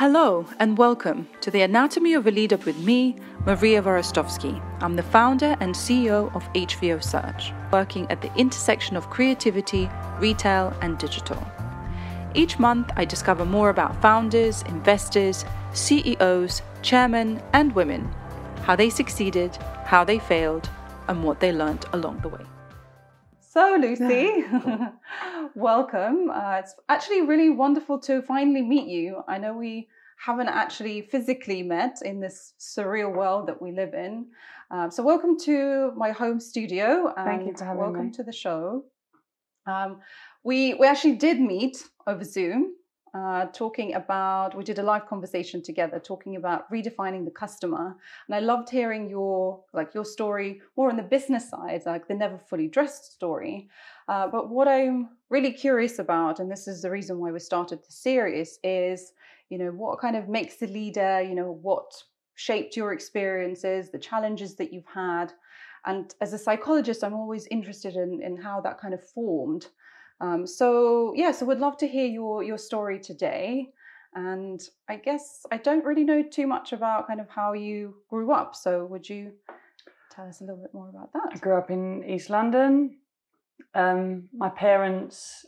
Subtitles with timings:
[0.00, 4.58] Hello and welcome to the Anatomy of a Leader with me, Maria Vorostovsky.
[4.80, 10.72] I'm the founder and CEO of HVO Search, working at the intersection of creativity, retail,
[10.80, 11.36] and digital.
[12.32, 15.44] Each month, I discover more about founders, investors,
[15.74, 18.10] CEOs, chairmen, and women,
[18.62, 19.54] how they succeeded,
[19.84, 20.70] how they failed,
[21.08, 22.46] and what they learned along the way.
[23.52, 24.44] So, Lucy,
[25.56, 26.30] welcome.
[26.30, 29.24] Uh, it's actually really wonderful to finally meet you.
[29.26, 29.88] I know we
[30.24, 34.26] haven't actually physically met in this surreal world that we live in.
[34.70, 37.12] Um, so, welcome to my home studio.
[37.16, 38.12] Thank you for having welcome me.
[38.12, 38.84] to the show.
[39.66, 39.98] Um,
[40.44, 42.76] we we actually did meet over Zoom
[43.12, 47.96] uh, talking about we did a live conversation together talking about redefining the customer.
[48.26, 52.14] And i loved hearing your like your story more on the business side like the
[52.14, 53.68] never fully dressed story.
[54.08, 57.80] Uh, but what i'm really curious about and this is the reason why we started
[57.80, 59.12] the series is
[59.48, 61.90] you know what kind of makes the leader you know what
[62.34, 65.32] shaped your experiences the challenges that you've had.
[65.84, 69.66] And as a psychologist i'm always interested in, in how that kind of formed
[70.20, 73.70] um, so yeah, so would love to hear your your story today.
[74.14, 78.32] And I guess I don't really know too much about kind of how you grew
[78.32, 78.56] up.
[78.56, 79.32] So would you
[80.10, 81.30] tell us a little bit more about that?
[81.32, 82.96] I grew up in East London.
[83.74, 85.46] Um, my parents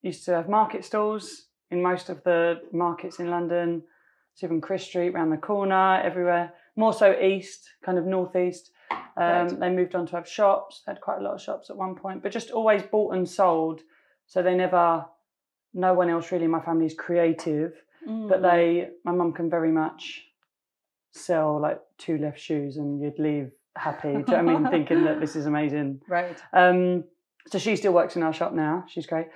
[0.00, 3.82] used to have market stalls in most of the markets in London,
[4.34, 6.54] so even Chrisp Street, round the corner, everywhere.
[6.76, 8.70] More so east, kind of northeast.
[8.90, 9.60] Um, Right.
[9.60, 10.82] They moved on to have shops.
[10.86, 13.82] Had quite a lot of shops at one point, but just always bought and sold.
[14.30, 15.04] So they never.
[15.74, 17.72] No one else really in my family is creative,
[18.30, 18.42] but Mm.
[18.48, 18.88] they.
[19.04, 20.02] My mum can very much
[21.12, 24.12] sell like two left shoes, and you'd leave happy.
[24.12, 24.70] Do you know what I mean?
[24.76, 26.00] Thinking that this is amazing.
[26.08, 26.38] right.
[26.52, 27.04] Um,
[27.48, 28.84] so she still works in our shop now.
[28.88, 29.26] She's great.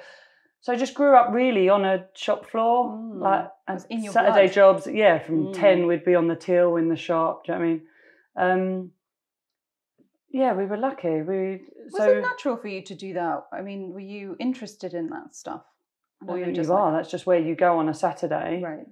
[0.60, 4.12] So I just grew up really on a shop floor, Mm, like was in your
[4.12, 4.52] Saturday blood.
[4.52, 4.86] jobs.
[4.86, 5.52] Yeah, from Mm.
[5.52, 7.44] ten we'd be on the till in the shop.
[7.44, 7.82] Do you know what I mean?
[8.36, 8.92] Um,
[10.40, 11.22] yeah, we were lucky.
[11.22, 13.44] We Was so it natural for you to do that?
[13.52, 15.62] I mean, were you interested in that stuff?
[16.20, 16.90] Well, you you, just are.
[16.90, 18.60] like- That's just where you go on a Saturday.
[18.62, 18.86] right,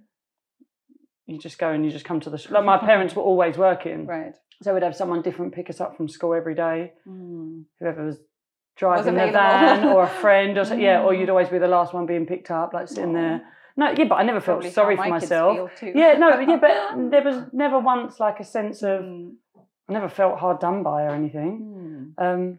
[1.27, 2.39] You just go and you just come to the.
[2.39, 4.35] Sh- like my parents were always working, right.
[4.63, 6.93] so we'd have someone different pick us up from school every day.
[7.09, 7.65] Mm.
[7.81, 8.19] whoever was
[8.77, 11.21] driving the van or a friend or so, yeah, or Mm.
[11.21, 13.43] you'd always be the last one being picked up, like sitting there.
[13.77, 15.71] No, yeah, but I never felt Probably sorry for myself.
[15.83, 19.33] Yeah, no, yeah, but there was never once like a sense of Mm.
[19.89, 22.15] I never felt hard done by or anything.
[22.19, 22.25] Mm.
[22.25, 22.59] Um,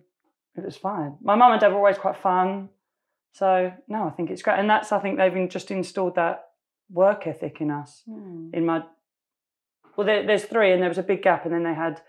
[0.55, 1.17] it was fine.
[1.21, 2.69] My mum and dad were always quite fun,
[3.33, 6.45] so no, I think it's great, and that's I think they've just installed that
[6.91, 8.03] work ethic in us.
[8.07, 8.53] Mm.
[8.53, 8.83] In my
[9.97, 12.01] well, there, there's three, and there was a big gap, and then they had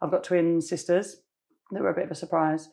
[0.00, 1.16] I've got twin sisters
[1.70, 2.68] that were a bit of a surprise.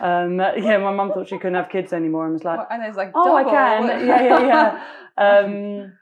[0.00, 2.82] Um, yeah, my mum thought she couldn't have kids anymore, and was like, Well, and
[2.82, 4.84] there's like "Oh, I can." Yeah, yeah, yeah.
[5.14, 5.92] Um,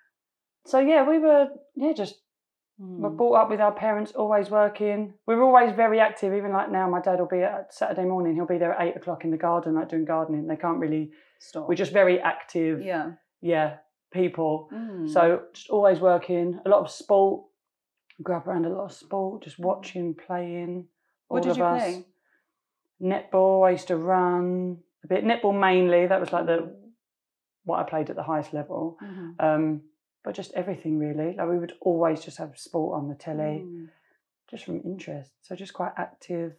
[0.67, 2.15] so yeah, we were yeah just
[2.83, 3.17] we're Mm.
[3.17, 5.13] brought up with our parents always working.
[5.27, 6.33] We're always very active.
[6.33, 8.35] Even like now, my dad will be at Saturday morning.
[8.35, 10.47] He'll be there at eight o'clock in the garden, like doing gardening.
[10.47, 11.13] They can't really.
[11.41, 11.69] Stop.
[11.69, 12.83] We're just very active.
[12.83, 13.13] yeah.
[13.43, 13.77] yeah,
[14.13, 14.69] people.
[14.73, 15.09] Mm.
[15.11, 16.59] So just always working.
[16.65, 17.45] A lot of sport.
[18.23, 19.43] Grew up around a lot of sport.
[19.43, 20.87] Just watching, playing.
[21.29, 21.83] what all did of you us.
[21.83, 22.05] play?
[23.03, 23.67] Netball.
[23.67, 25.25] I used to run a bit.
[25.25, 26.07] Netball mainly.
[26.07, 26.75] That was like the
[27.65, 28.97] what I played at the highest level.
[29.03, 29.35] Mhm.
[29.39, 29.83] Um,
[30.25, 31.35] but just everything really.
[31.37, 33.89] Like we would always just have sport on the telly, Mm.
[34.51, 35.31] just from interest.
[35.43, 36.53] So just quite active.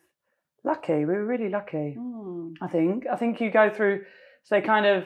[0.63, 0.93] Lucky.
[0.93, 1.95] We were really lucky.
[1.97, 2.53] Mm.
[2.61, 3.05] I think.
[3.11, 4.03] I think you go through.
[4.43, 5.05] So they kind of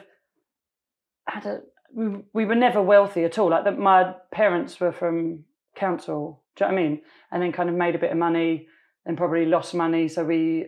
[1.28, 1.62] had a.
[1.94, 3.50] We, we were never wealthy at all.
[3.50, 5.46] Like that, my parents were from
[5.76, 6.42] council.
[6.56, 7.02] Do you know what I mean?
[7.32, 8.68] And then kind of made a bit of money,
[9.06, 10.08] then probably lost money.
[10.08, 10.68] So we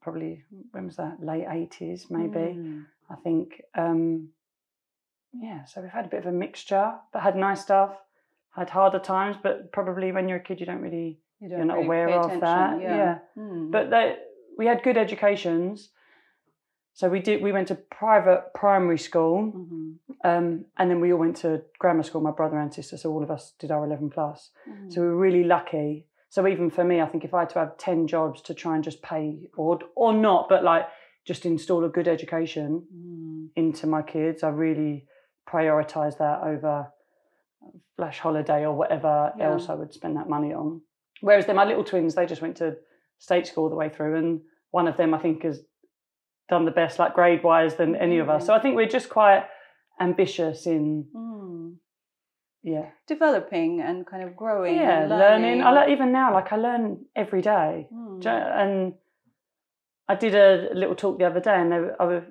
[0.00, 1.16] probably when was that?
[1.22, 2.38] Late eighties, maybe.
[2.56, 2.84] Mm.
[3.10, 3.60] I think.
[3.76, 4.28] Um,
[5.40, 7.96] yeah, so we've had a bit of a mixture, but had nice stuff.
[8.50, 11.68] Had harder times, but probably when you're a kid, you don't really You you're don't
[11.70, 12.80] really aware of that.
[12.80, 13.18] Yeah.
[13.36, 13.70] Mm.
[13.72, 14.16] But they,
[14.56, 15.90] we had good educations.
[16.92, 17.42] So we did.
[17.42, 19.94] We went to private primary school, Mhm.
[20.22, 22.20] um, and then we all went to grammar school.
[22.20, 22.96] My brother and sister.
[22.96, 24.52] So all of us did our eleven plus.
[24.68, 24.92] Mhm.
[24.92, 26.06] So we were really lucky.
[26.28, 28.76] So even for me, I think if I had to have ten jobs to try
[28.76, 30.86] and just pay or or not, but like
[31.24, 33.50] just install a good education Mm.
[33.56, 35.08] into my kids, I really
[35.48, 36.88] prioritise that over
[37.96, 39.50] flash holiday or whatever Yeah.
[39.52, 40.82] else I would spend that money on.
[41.20, 42.76] Whereas then my little twins, they just went to
[43.18, 45.62] state school all the way through, and one of them I think has
[46.48, 48.44] done the best, like grade wise, than any of us.
[48.46, 49.44] So I think we're just quite
[50.00, 51.76] ambitious in Mm.
[52.62, 54.74] yeah, Developing and kind of growing.
[54.74, 55.62] yeah, and learning.
[55.62, 55.74] I learning.
[55.74, 57.88] learn even now, like I learn every day.
[57.92, 58.26] Mm.
[58.26, 58.94] And
[60.08, 62.24] I did a little talk the other day, and they I was,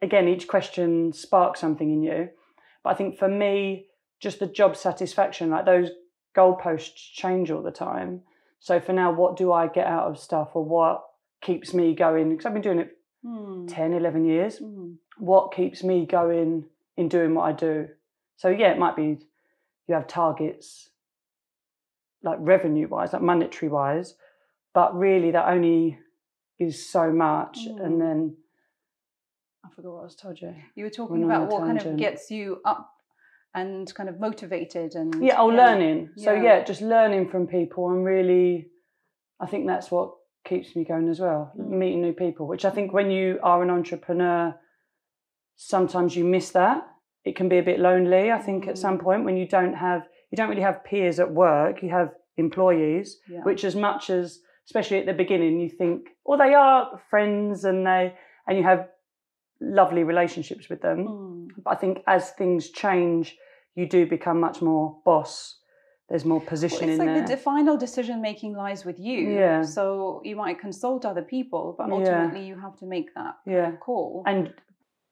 [0.00, 2.30] again, each question sparks something in you.
[2.82, 3.86] But I think for me,
[4.20, 5.50] just the job satisfaction.
[5.50, 5.90] Like those
[6.36, 8.22] goalposts change all the time.
[8.60, 11.02] So for now, what do I get out of stuff or what
[11.40, 12.30] keeps me going?
[12.30, 13.72] Because I've been doing it Mm.
[13.72, 14.58] 10, 11 years.
[14.58, 14.96] Mm.
[15.18, 16.64] What keeps me going
[16.96, 17.88] in doing what I do?
[18.36, 19.18] So yeah, it might be
[19.86, 20.90] you have targets
[22.22, 24.14] like revenue wise, like monetary wise,
[24.74, 25.98] but really that only
[26.58, 27.66] is so much.
[27.66, 27.84] Mm.
[27.84, 28.36] And then
[29.64, 30.54] I forgot what I was told you.
[30.74, 32.90] You were talking about what kind of gets you up
[33.54, 36.10] and kind of motivated and Yeah, oh, learning.
[36.16, 36.42] So Yeah.
[36.42, 38.70] yeah, just learning from people and really,
[39.40, 40.14] I think that's what
[40.44, 41.52] keeps me going as well.
[41.56, 41.68] Mm.
[41.70, 44.58] Meeting new people, which I think when you are an entrepreneur,
[45.56, 46.88] sometimes you miss that.
[47.24, 48.32] It can be a bit lonely.
[48.32, 49.02] I think at some Mm.
[49.02, 51.82] point when you don't have, you don't really have peers at work.
[51.82, 53.42] You have employees, Yeah.
[53.44, 57.86] which as much as, especially at the beginning, you think, well, they are friends and
[57.86, 58.16] they,
[58.48, 58.88] and you have
[59.62, 61.06] lovely relationships with them.
[61.06, 61.48] Mm.
[61.64, 63.36] But I think as things change,
[63.74, 65.58] you do become much more boss.
[66.08, 67.26] There's more Well, position it's like there.
[67.26, 69.30] the final decision making lies with you.
[69.30, 69.62] Yeah.
[69.62, 71.94] So you might consult other people, but Yeah.
[71.94, 74.22] ultimately you have to make that yeah, call.
[74.26, 74.52] and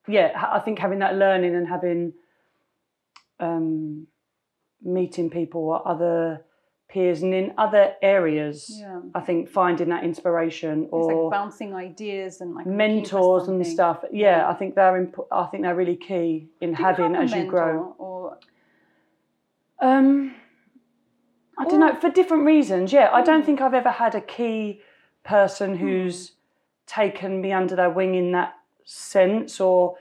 [0.07, 2.13] yeah, I think having that learning and having
[3.39, 4.05] um,
[4.81, 6.45] meeting people or other
[6.91, 8.99] peers and in other areas, yeah.
[9.15, 14.03] I think finding that inspiration or like bouncing ideas and like mentors and stuff.
[14.11, 14.49] Yeah, Yeah.
[14.49, 17.45] I think they're imp- I think they're really key in Do having a as you
[17.45, 17.95] grow.
[17.97, 18.37] Or
[19.79, 20.35] Um,
[21.57, 22.91] I don't know for different reasons.
[22.93, 23.45] Yeah, I don't Mm.
[23.45, 24.81] think I've ever had a key
[25.23, 26.33] person who's
[26.87, 28.53] taken me under their wing in that
[28.83, 29.95] sense, or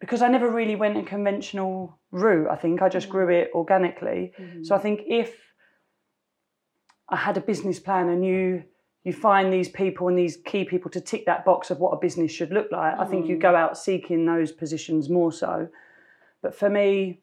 [0.00, 2.48] because I never really went a conventional route.
[2.50, 3.12] I think I just Mm.
[3.12, 4.32] grew it organically.
[4.38, 4.66] Mhm.
[4.66, 5.47] So I think if
[7.08, 8.64] I had a business plan and you
[9.04, 11.96] you find these people and these key people to tick that box of what a
[11.98, 13.40] business should look like, I think you Mm.
[13.40, 15.68] go out seeking those positions more so.
[16.42, 17.20] But for me,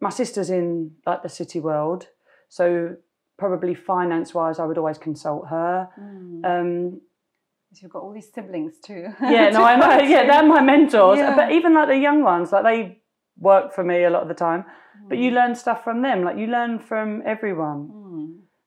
[0.00, 2.08] my sister's in like the city world,
[2.48, 2.96] so
[3.36, 5.88] probably finance wise, I would always consult her.
[6.00, 6.44] Mm.
[6.44, 7.00] Um,
[7.72, 9.08] So you've got all these siblings too.
[9.20, 10.02] yeah, no, I know.
[10.04, 11.18] Yeah, they're my mentors.
[11.18, 11.36] Yeah.
[11.36, 12.98] But even like the young ones, like they
[13.38, 14.64] work for me a lot of the time.
[15.08, 15.34] But you Mm.
[15.34, 16.22] learn stuff from them.
[16.24, 17.90] Like you learn from everyone.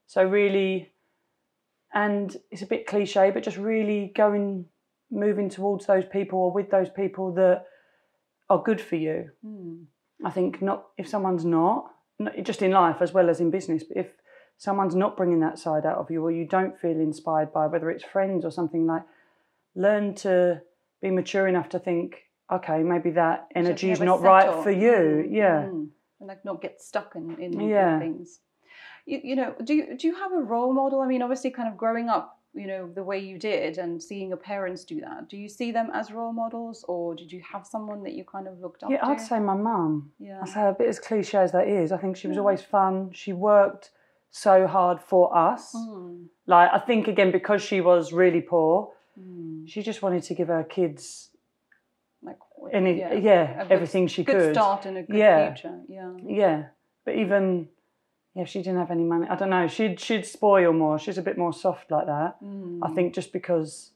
[0.07, 0.91] So really,
[1.93, 4.65] and it's a bit cliche, but just really going,
[5.11, 7.65] moving towards those people or with those people that
[8.49, 9.29] are good for you.
[9.45, 9.85] Mm.
[10.25, 13.83] I think not if someone's not, not just in life as well as in business,
[13.83, 14.07] but if
[14.57, 17.91] someone's not bringing that side out of you or you don't feel inspired by whether
[17.91, 19.03] it's friends or something like,
[19.75, 20.61] learn to
[21.01, 25.25] be mature enough to think, okay, maybe that energy is not right for you.
[25.27, 25.63] Mm, Yeah.
[25.63, 25.89] mm.
[26.19, 27.95] And like not get stuck in, in, Yeah.
[27.95, 28.39] in things.
[29.07, 30.99] You, you know, do you do you have a role model?
[31.01, 34.27] I mean, obviously kind of growing up, you know, the way you did and seeing
[34.33, 35.29] your parents do that.
[35.29, 38.47] Do you see them as role models or did you have someone that you kind
[38.49, 39.05] of looked up Yeah, to?
[39.07, 40.11] I'd say my mum.
[40.19, 40.41] yeah.
[40.43, 41.91] I say a bit as cliche as that is.
[41.93, 42.41] I think she was Yeah.
[42.41, 43.11] always fun.
[43.13, 43.91] She worked
[44.29, 45.73] so hard for us.
[45.73, 49.65] Mm, Like I think again because she was really poor, mm.
[49.69, 51.29] she just wanted to give her kids
[52.21, 52.39] Like
[52.73, 54.53] any yeah, yeah, a good- everything she good could.
[54.55, 55.53] start and a good Yeah.
[55.53, 55.79] future.
[55.87, 56.11] Yeah.
[56.41, 56.63] Yeah,
[57.05, 57.69] but even
[58.37, 59.27] yeah, she didn't have any money.
[59.29, 59.67] I don't know.
[59.67, 60.99] She'd she'd spoil more.
[60.99, 62.35] She's a bit more soft like that.
[62.41, 62.95] I Mm.
[62.95, 63.91] think just because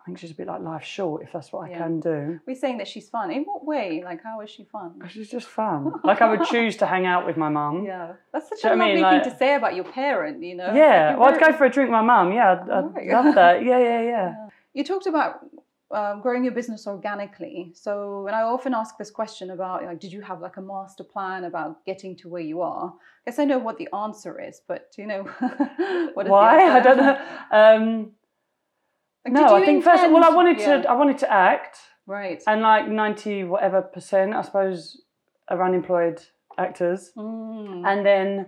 [0.00, 1.22] I think she's a bit like life short.
[1.22, 2.38] If that's what I can do.
[2.46, 3.30] We're saying that she's fun.
[3.30, 4.02] In what way?
[4.04, 4.90] Like, how is she fun?
[5.08, 5.92] She's just fun.
[6.04, 7.84] like I would choose to hang out with my mum.
[7.84, 9.04] Yeah, that's such Do a what I lovely mean?
[9.04, 10.42] thing Like- to say about your parent.
[10.42, 10.72] You know.
[10.74, 12.32] Yeah, like well, I'd go for a drink with my mum.
[12.32, 13.62] Yeah, I'd, I'd love that.
[13.68, 14.34] Yeah, yeah, yeah.
[14.72, 15.30] You talked about
[15.90, 17.72] um, growing your business organically.
[17.74, 21.04] So, and I often ask this question about like, did you have like a master
[21.04, 22.92] plan about getting to where you are?
[23.26, 25.22] I guess I know what the answer is, but you know,
[26.14, 26.76] what is Why?
[26.76, 27.18] I don't know.
[27.50, 28.12] Um,
[29.24, 30.02] Like, no, I think first.
[30.10, 30.88] Well, I wanted yeah, to.
[30.90, 32.42] I wanted to act, Right.
[32.46, 35.00] and like ninety whatever percent, I suppose,
[35.48, 36.20] are unemployed
[36.58, 37.12] actors.
[37.16, 37.86] Mm.
[37.86, 38.46] And then,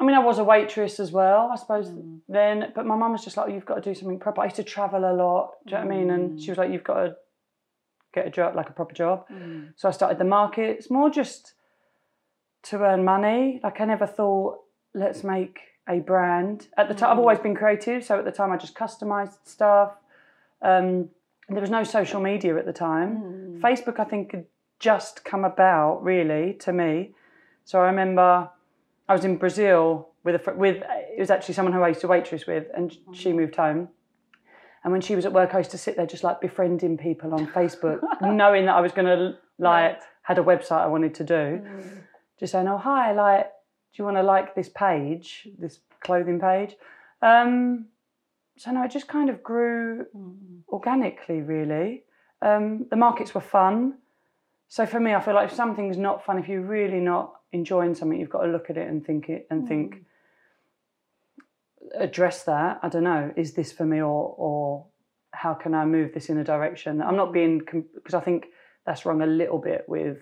[0.00, 1.88] I mean, I was a waitress as well, I suppose.
[1.90, 2.18] Mm.
[2.28, 4.44] Then, but my mum was just like, oh, "You've got to do something proper." I
[4.44, 5.52] used to travel a lot.
[5.66, 6.10] Do you know what I mean?
[6.10, 7.16] And she was like, "You've got to
[8.12, 9.72] get a job, like a proper job." Mm.
[9.76, 11.54] So I started the markets more just
[12.64, 13.60] to earn money.
[13.62, 14.58] Like I never thought,
[14.94, 16.66] let's make a brand.
[16.76, 17.20] At the time, I've Mm.
[17.20, 19.92] always been creative, so at the time I just customized stuff.
[20.62, 21.10] Um,
[21.48, 23.18] there was no social media at the time.
[23.18, 23.60] Mm.
[23.60, 24.46] Facebook, I think, had
[24.80, 27.14] just come about really to me.
[27.64, 28.50] So I remember
[29.08, 30.76] I was in Brazil with a with
[31.16, 33.36] it was actually someone who I used to waitress with, and she Mhm.
[33.36, 33.88] moved home.
[34.82, 37.32] And when she was at work, I used to sit there just like befriending people
[37.34, 39.98] on Facebook, knowing that I was going to like Right.
[40.22, 41.34] had a website I wanted to do.
[41.64, 42.02] Mm.
[42.38, 46.76] Just saying, oh hi, like, do you want to like this page, this clothing page?
[47.22, 47.86] Um,
[48.56, 50.62] so no, it just kind of grew Mm.
[50.68, 52.04] organically, really.
[52.42, 53.98] Um, the markets were fun.
[54.68, 57.94] so for me, I feel like if something's not fun, if you're really not enjoying
[57.94, 60.04] something, you've got to look at it and think it and think
[61.98, 62.80] address that.
[62.82, 64.86] I don't know, is this for me or or
[65.32, 67.00] how can I move this in a direction?
[67.00, 68.46] I'm not being because I think
[68.86, 70.18] that's wrong a little bit with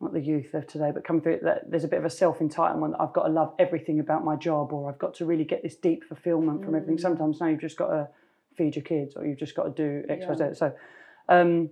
[0.00, 2.10] not the youth of today, but coming through it, that there's a bit of a
[2.10, 2.94] self entitlement.
[3.00, 5.76] I've got to love everything about my job, or I've got to really get this
[5.76, 6.96] deep fulfillment from everything.
[6.96, 7.00] Mm.
[7.00, 8.08] Sometimes now you've just got to
[8.56, 10.44] feed your kids, or you've just got to do X, Y, Z.
[10.54, 10.72] So,
[11.28, 11.70] um,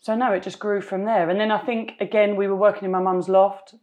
[0.00, 1.28] so no, it just grew from there.
[1.28, 3.74] And then I think again we were working in my mum's loft,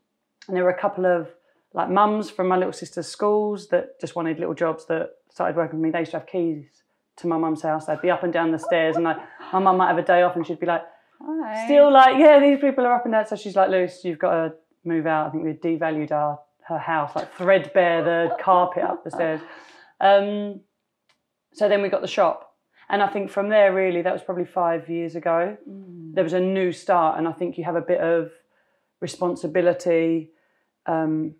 [0.47, 1.29] and there were a couple of
[1.73, 5.79] like mums from my little sister's schools that just wanted little jobs that started working
[5.79, 5.91] with me.
[5.91, 6.65] They used to have keys
[7.17, 7.85] to my mum's house.
[7.85, 9.17] They'd be up and down the stairs, and like
[9.51, 10.83] my mum might have a day off, and she'd be like,
[11.21, 11.65] Hi.
[11.65, 13.27] still like, yeah, these people are up and down.
[13.27, 14.53] So she's like, Luce, you've got to
[14.83, 15.27] move out.
[15.27, 19.39] I think we devalued our her house, like threadbare the carpet up the stairs.
[19.99, 20.61] Um,
[21.53, 22.44] so then we got the shop,
[22.89, 25.57] and I think from there, really, that was probably five years ago.
[25.69, 26.13] Mm.
[26.13, 28.31] There was a new start, and I think you have a bit of
[29.01, 30.31] responsibility,
[30.85, 31.35] um,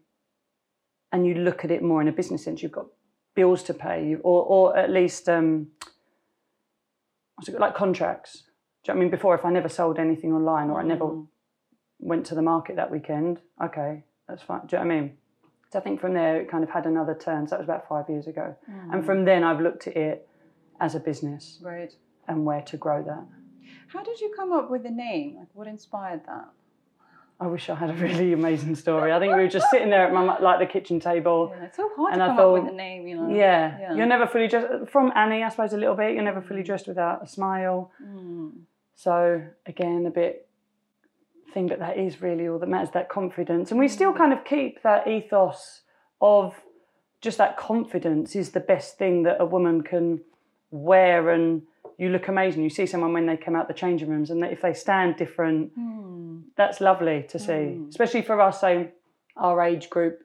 [1.12, 2.62] and you look at it more in a business sense.
[2.64, 2.88] You've got
[3.36, 5.68] bills to pay, or or at least um,
[7.36, 8.44] what's it like contracts.
[8.84, 9.12] Do you know what I mean?
[9.12, 11.28] Before, if I never sold anything online or I never Mm.
[12.00, 14.62] went to the market that weekend, okay, that's fine.
[14.68, 15.18] Do you know what I mean?
[15.72, 17.48] So I think from there it kind of had another turn.
[17.48, 18.56] So that was about five years ago.
[18.92, 19.06] And Mm.
[19.06, 20.28] from then I've looked at it
[20.80, 21.94] as a business right.
[22.28, 23.26] and where to grow that.
[23.88, 25.36] How did you come up with the name?
[25.38, 26.50] Like, what inspired that?
[27.40, 29.12] I wish I had a really amazing story.
[29.12, 31.54] I think we were just sitting there at my like the kitchen table.
[31.54, 33.30] Yeah, it's so hard And to I come up with thought- a name, you know.
[33.30, 33.78] Yeah.
[33.80, 33.94] Yeah.
[33.96, 34.90] you're never fully dressed.
[34.90, 36.14] From Annie, I suppose a little bit.
[36.14, 37.92] You're never fully dressed without a smile.
[38.02, 38.52] Mm.
[38.96, 40.48] So again, a bit
[41.54, 42.92] thing, but that is really all that matters.
[42.92, 45.82] That confidence, and we still kind of keep that ethos
[46.22, 46.56] of
[47.22, 50.22] just that confidence is the best thing that a woman can
[50.76, 51.62] wear, and
[51.98, 52.64] you look amazing.
[52.64, 55.78] You see someone when they come out the changing rooms, and if they stand different,
[55.78, 56.44] Mm.
[56.56, 57.52] that's lovely to see.
[57.54, 57.90] Mm.
[57.90, 58.88] Especially for us, so
[59.38, 60.20] our age group,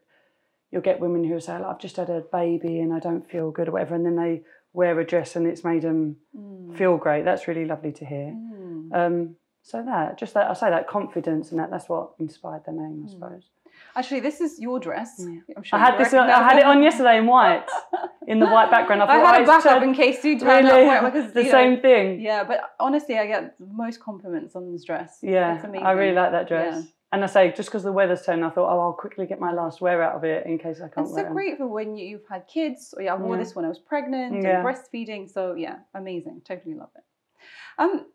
[0.71, 3.69] you'll get women who say, "I've just had a baby and I don't feel good"
[3.69, 4.43] or whatever, and then they
[4.73, 6.77] wear a dress and it's made them Mm.
[6.77, 7.25] feel great.
[7.25, 8.33] That's really lovely to hear.
[8.37, 8.95] Mm.
[8.95, 12.73] Um, so that, just that, I say that confidence and that, that's what inspired the
[12.73, 13.11] name, I Mm.
[13.11, 13.51] suppose.
[13.97, 15.15] Actually, this is your dress.
[15.19, 15.41] Yeah.
[15.57, 17.65] I'm sure I had this, I had it on yesterday in white,
[18.27, 19.03] in the white background.
[19.03, 21.13] I, thought, I had "Oh, a it's backup in case you turn really, up white
[21.13, 22.21] because the you know, same thing.
[22.21, 25.19] Yeah, but honestly, I get the most compliments on this dress.
[25.23, 26.75] Yeah, I really like that dress.
[26.77, 26.83] Yeah.
[27.13, 29.53] And I say, just because the weather's turned, I thought, oh, I'll quickly get my
[29.53, 31.97] last wear out of it in case I can't It's wear so great for when
[31.97, 32.95] you- you've had kids.
[32.97, 33.43] Or yeah, I wore Yeah.
[33.43, 34.59] this when I was pregnant Yeah.
[34.59, 35.29] and breastfeeding.
[35.29, 36.43] So yeah, amazing.
[36.47, 37.03] Totally love it.
[37.81, 38.07] Um,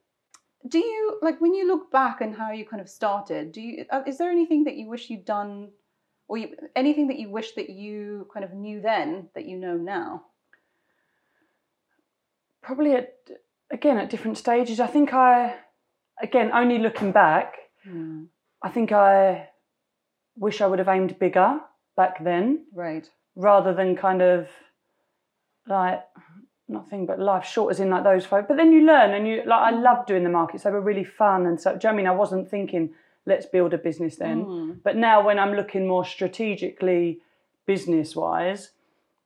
[0.68, 3.52] do you like when you look back and how you kind of started?
[3.52, 5.70] Do you uh, is there anything that you wish you'd done,
[6.28, 9.78] or you, anything that you wish that you kind of knew then that you know
[9.78, 10.24] now?
[12.62, 13.14] Probably at,
[13.72, 14.80] again, at different stages.
[14.80, 15.56] I think I,
[16.22, 17.54] again, only looking back,
[18.64, 19.50] I think I
[20.36, 21.60] wish I would have aimed bigger
[21.96, 22.66] back then.
[22.74, 23.08] Right.
[23.36, 24.48] rather than kind of
[25.68, 26.02] like
[26.68, 28.48] nothing but life short as in like those folk.
[28.48, 30.64] But then you learn and you like I love doing the markets.
[30.64, 32.08] They were really fun and so do you know what I mean?
[32.08, 32.94] I wasn't thinking
[33.26, 34.46] let's build a business then.
[34.46, 34.78] Mm.
[34.84, 37.20] But now when I'm looking more strategically
[37.66, 38.72] business wise,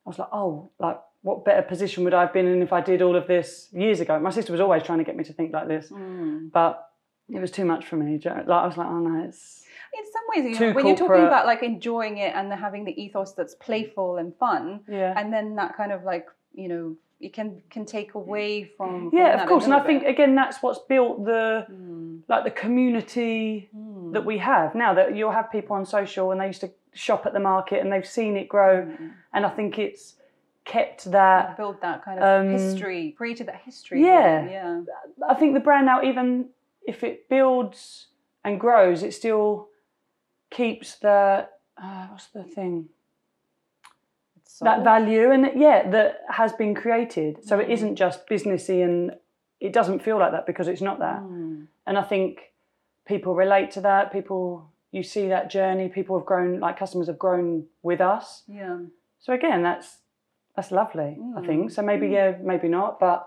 [0.05, 2.79] I was like, oh, like what better position would I have been in if I
[2.81, 4.19] did all of this years ago?
[4.19, 6.51] My sister was always trying to get me to think like this, Mm.
[6.51, 6.89] but
[7.29, 8.19] it was too much for me.
[8.24, 11.25] Like I was like, oh no, it's In some ways, you know, when you're talking
[11.25, 15.13] about like enjoying it and the, having the ethos that's playful and fun, yeah.
[15.17, 19.18] and then that kind of like you know it can can take away from, from
[19.20, 19.66] yeah, of course.
[19.66, 20.10] And I think bit.
[20.10, 22.22] again that's what's built the Mm.
[22.28, 24.14] like the community Mm.
[24.14, 27.26] that we have now that you'll have people on social and they used to shop
[27.26, 29.12] at the market and they've seen it grow Mm.
[29.34, 30.16] and I think it's
[30.66, 34.02] kept that build that kind of Um, history, created that history.
[34.04, 34.42] yeah.
[34.42, 34.82] really, yeah.
[35.28, 36.50] I think the brand now even
[36.84, 38.08] if it builds
[38.46, 39.68] and grows it still
[40.50, 41.48] keeps the
[41.78, 42.90] uh, what's the thing
[44.62, 47.74] That value and yeah that has been created so it Mm.
[47.75, 49.12] isn't just businessy and
[49.60, 51.68] it doesn't feel like that because it's not that Mm.
[51.88, 52.29] and I think
[53.06, 54.12] people relate to that.
[54.12, 55.89] People, you see that journey.
[55.89, 58.44] People have grown, like customers have grown with us.
[58.48, 58.77] Yeah.
[59.20, 59.89] So again, that's
[60.56, 61.12] that's lovely.
[61.38, 61.46] I Mm.
[61.46, 61.82] think so.
[61.82, 63.20] Maybe yeah, maybe not, but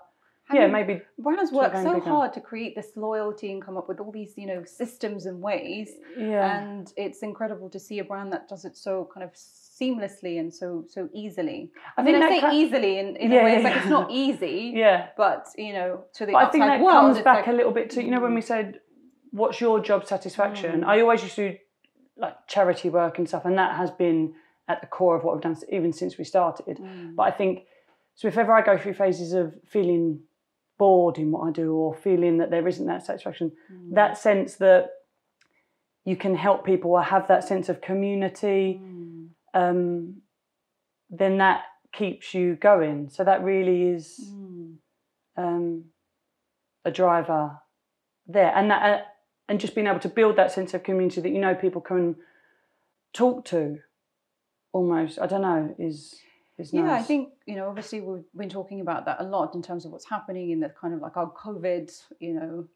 [0.53, 2.11] yeah, maybe brands work so bigger.
[2.11, 5.41] hard to create this loyalty and come up with all these you know systems and
[5.51, 9.31] ways yeah, and it's incredible to see a brand that does it so kind of
[9.83, 13.41] seamlessly and so so easily I I mean, I say ca- easily in, in Yeah,
[13.41, 13.55] a way.
[13.55, 15.09] It's yeah, like it's not easy, yeah.
[15.17, 17.73] but you know, to the But I think that world, comes back like, a little
[17.73, 18.67] bit to you know when we said,
[19.41, 20.87] "What's your job satisfaction?" Mm.
[20.93, 21.57] I always used to do
[22.25, 24.21] like charity work and stuff, and that has been
[24.73, 26.77] at the core of what we've done even since we started.
[26.79, 27.15] Mm.
[27.17, 27.55] But I think
[28.19, 28.29] so.
[28.29, 30.05] If ever I go through phases of feeling
[30.83, 33.47] bored in what I do or feeling that there isn't that satisfaction.
[33.73, 33.95] Mm.
[34.01, 34.83] That sense that
[36.11, 39.02] you can help people or have that sense of community, Mm.
[39.55, 40.23] Um,
[41.11, 43.11] then that keeps you going.
[43.11, 44.77] So that really is Mm.
[45.37, 45.85] um,
[46.85, 47.59] a driver
[48.27, 49.03] there, and that uh,
[49.49, 52.17] and just being able to build that sense of community that you know people can
[53.13, 53.79] talk to.
[54.73, 56.19] Almost, I don't know, is
[56.57, 56.83] is nice.
[56.85, 57.69] Yeah, I think you know.
[57.69, 60.71] Obviously, we've been talking about that a lot in terms of what's happening in the
[60.71, 62.69] kind of like our COVID, you know,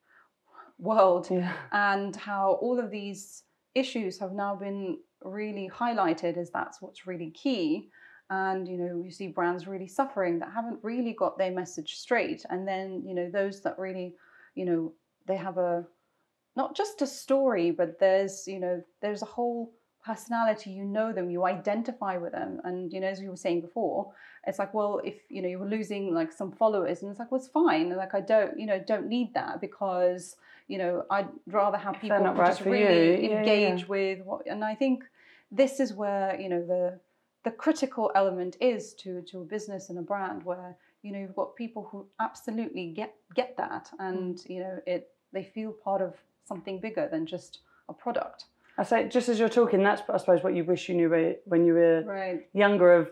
[0.78, 1.54] world, Yeah.
[1.72, 7.30] and how all of these issues have now been really highlighted as that's what's really
[7.30, 7.90] key.
[8.30, 12.44] And you know, you see brands really suffering that haven't really got their message straight,
[12.50, 14.14] and then you know those that really,
[14.54, 14.92] you know,
[15.26, 15.84] they have a
[16.56, 19.72] not just a story, but there's you know there's a whole
[20.04, 20.70] personality.
[20.70, 21.30] You know them.
[21.30, 22.60] You identify with them.
[22.64, 24.12] And you know as we were saying before
[24.46, 27.30] it's like well if you know you were losing like some followers and it's like
[27.30, 27.94] well it's fine.
[27.96, 30.36] Like i don't you know don't need that because
[30.68, 33.86] you know i'd rather have people right just really you, yeah, engage yeah.
[33.86, 35.04] with what and i think
[35.50, 36.98] this is where you know the
[37.44, 41.36] the critical element is to to a business and a brand where you know you've
[41.36, 44.50] got people who absolutely get get that and Mm.
[44.50, 48.46] you know it they feel part of something bigger than just a product
[48.78, 51.08] I say just as you're talking, that's I suppose what you wish you knew
[51.46, 53.10] when you were right younger of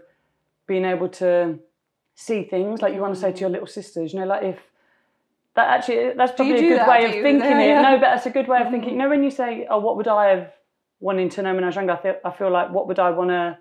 [0.66, 1.58] being able to
[2.14, 4.12] see things like you want to say to your little sisters.
[4.12, 4.58] You know, like if
[5.56, 7.22] that actually that's probably a good that, way of you?
[7.22, 7.68] thinking Yeah, it.
[7.68, 7.82] yeah.
[7.82, 8.90] No, but that's a good way of thinking.
[8.90, 8.92] Mhm.
[8.92, 10.52] You know, when you say, "Oh, what would I have
[11.00, 13.10] wanting to know when I was younger?" I feel I feel like what would I
[13.10, 13.58] want to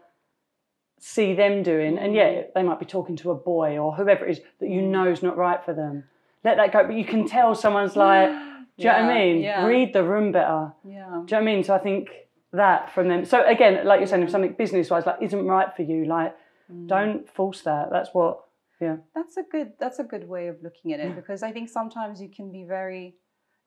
[1.00, 1.98] see them doing?
[1.98, 4.82] And yeah, they might be talking to a boy or whoever it is that you
[4.82, 4.90] Mm.
[4.92, 6.06] know is not right for them.
[6.44, 6.86] Let that go.
[6.86, 8.30] But you can tell someone's like,
[8.78, 9.42] do you know what I mean?
[9.42, 9.66] yeah.
[9.66, 10.74] Read the room better.
[10.86, 11.64] yeah Do you know what I mean?
[11.64, 12.10] So I think
[12.54, 13.26] that from them.
[13.26, 16.36] So again, like you're saying, if something business wise like isn't right for you, like
[16.72, 16.88] Mm.
[16.88, 17.90] don't force that.
[17.92, 18.40] That's what.
[18.82, 18.98] Yeah.
[19.16, 22.22] that's a good that's a good way of looking at it because i think sometimes
[22.22, 23.16] you can be very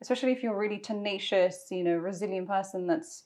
[0.01, 3.23] especially if you're a really tenacious you know resilient person that's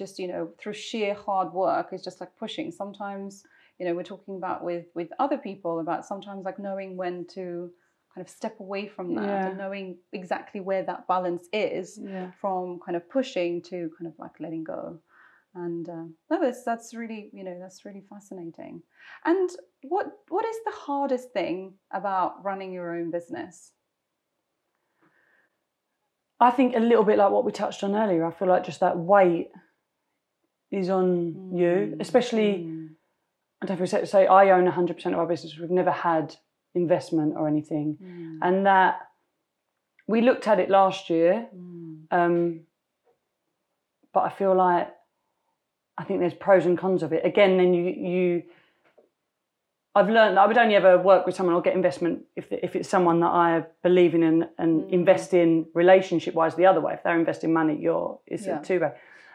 [0.00, 3.44] just you know through sheer hard work is just like pushing sometimes
[3.78, 7.70] you know we're talking about with with other people about sometimes like knowing when to
[8.14, 9.48] kind of step away from that Yeah.
[9.48, 12.28] and knowing exactly where that balance is Yeah.
[12.40, 14.98] from kind of pushing to kind of like letting go
[15.54, 18.82] and uh, no that's that's really you know that's really fascinating
[19.24, 19.50] and
[19.82, 23.72] what what is the hardest thing about running your own business
[26.40, 28.24] I think a little bit like what we touched on earlier.
[28.24, 29.50] I feel like just that weight
[30.70, 32.50] is on you, Mm, especially.
[32.58, 32.88] mm,
[33.62, 35.58] I don't know if we say, I own 100% of our business.
[35.58, 36.34] We've never had
[36.74, 39.00] investment or anything, mm, and that
[40.06, 41.48] we looked at it last year.
[41.54, 42.60] mm, Um,
[44.12, 44.88] but I feel like
[45.98, 47.24] I think there's pros and cons of it.
[47.26, 48.42] Again, then you you
[49.94, 52.74] I've learned that I would only ever work with someone or get investment if if
[52.76, 54.92] it's someone that I believe in and, and Mm.
[54.92, 56.94] invest in relationship wise the other way.
[56.94, 58.60] If they're investing money, you're it's Yeah.
[58.60, 58.92] a two way.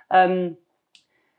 [0.09, 0.57] Um,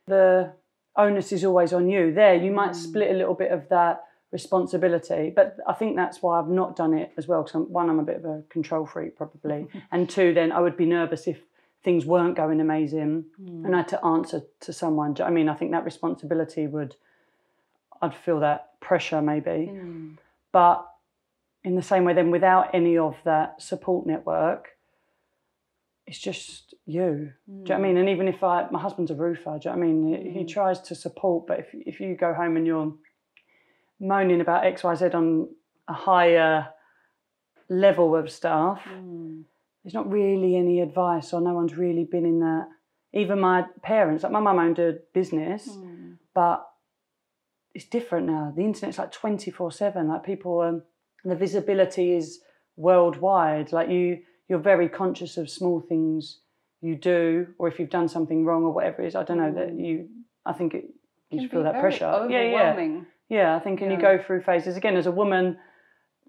[0.06, 0.52] the
[0.96, 2.12] onus is always on you.
[2.12, 2.74] There, you might Mm.
[2.76, 6.94] split a little bit of that responsibility, but I think that's why I've not done
[6.94, 7.42] it as well.
[7.42, 10.76] Because one, I'm a bit of a control freak probably, and two, then I would
[10.76, 11.42] be nervous if
[11.82, 13.64] things weren't going amazing mm.
[13.64, 15.14] and I had to answer to someone.
[15.14, 16.96] Do you know what I mean, I think that responsibility would,
[18.02, 19.70] I'd feel that pressure maybe.
[19.72, 20.16] Mm,
[20.50, 20.84] But
[21.62, 24.75] in the same way, then without any of that support network,
[26.06, 27.32] it's just you.
[27.46, 27.82] Do you know what I mm.
[27.82, 27.96] mean?
[27.96, 30.08] And even if I, my husband's a roofer, do you know what I mean?
[30.08, 30.48] He, he Mm.
[30.48, 32.92] tries to support, but if if you go home and you're
[33.98, 35.48] moaning about X, Y, Z on
[35.88, 36.68] a higher
[37.68, 39.44] level of stuff, Mm,
[39.82, 42.68] there's not really any advice, or no one's really been in that.
[43.12, 46.68] Even my parents, like my mum owned a business, mm, but
[47.74, 48.52] it's different now.
[48.56, 50.08] The internet's like 24 7.
[50.08, 50.82] Like people, um,
[51.24, 52.40] the visibility is
[52.76, 53.72] worldwide.
[53.72, 56.38] Like you, you're very conscious of small things
[56.80, 59.14] you do, or if you've done something wrong or whatever it is.
[59.16, 59.84] I don't know that Mm.
[59.84, 60.08] you,
[60.44, 60.84] I think it,
[61.30, 62.26] you can feel that pressure.
[62.30, 63.00] Yeah, yeah.
[63.28, 65.58] Yeah, I think, and you go through phases again as a woman,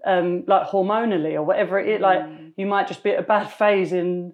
[0.05, 2.01] um, like hormonally or whatever it is.
[2.01, 2.53] Like Mm.
[2.57, 4.33] you might just be at a bad phase in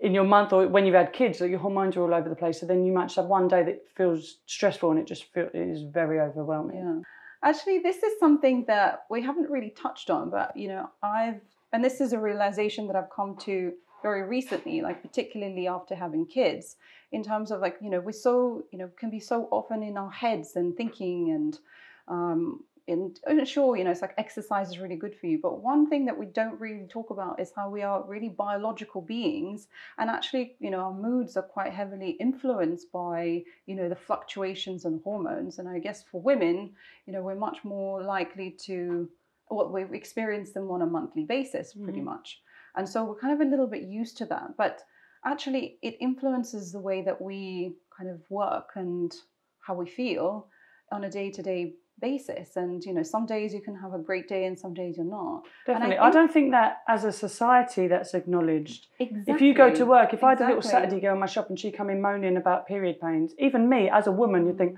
[0.00, 2.36] in your month or when you've had kids, that your hormones are all over the
[2.36, 2.60] place.
[2.60, 5.46] So then you might just have one day that feels stressful and it just feel,
[5.54, 6.76] it is very overwhelming.
[6.76, 7.48] Yeah.
[7.48, 11.40] Actually, this is something that we haven't really touched on, but you know, I've
[11.74, 16.24] and this is a realization that I've come to very recently, like particularly after having
[16.24, 16.76] kids,
[17.10, 19.98] in terms of like, you know, we're so, you know, can be so often in
[19.98, 21.58] our heads and thinking and
[22.06, 25.38] um and, and sure, you know, it's like exercise is really good for you.
[25.42, 29.00] But one thing that we don't really talk about is how we are really biological
[29.00, 29.68] beings.
[29.96, 34.84] And actually, you know, our moods are quite heavily influenced by, you know, the fluctuations
[34.84, 35.58] and hormones.
[35.58, 36.74] And I guess for women,
[37.06, 39.08] you know, we're much more likely to
[39.50, 42.04] well, we experience them on a monthly basis, pretty Mhm.
[42.04, 42.42] much,
[42.76, 44.56] and so we're kind of a little bit used to that.
[44.56, 44.82] But
[45.24, 49.14] actually, it influences the way that we kind of work and
[49.60, 50.48] how we feel
[50.90, 52.56] on a day-to-day basis.
[52.56, 55.06] And you know, some days you can have a great day, and some days you're
[55.20, 55.38] not.
[55.66, 55.98] And I Definitely.
[55.98, 58.88] I, don't think that as a society that's acknowledged.
[58.98, 59.34] Exactly.
[59.34, 61.48] If you go to work, if I had a little Saturday girl in my shop
[61.50, 64.76] and she come in moaning about period pains, even me as a woman, you'd think,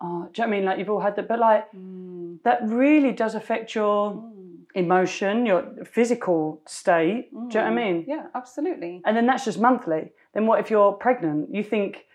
[0.00, 0.64] oh, do you know what I mean?
[0.64, 5.46] Like you've all had that, but like Mm, that really does affect your mm, emotion,
[5.46, 7.30] your physical state.
[7.30, 7.74] Do you know what I mm.
[7.74, 8.04] mean?
[8.08, 9.02] Yeah, absolutely.
[9.04, 10.12] And then that's just monthly.
[10.34, 11.54] Then what if you're pregnant?
[11.54, 12.06] You think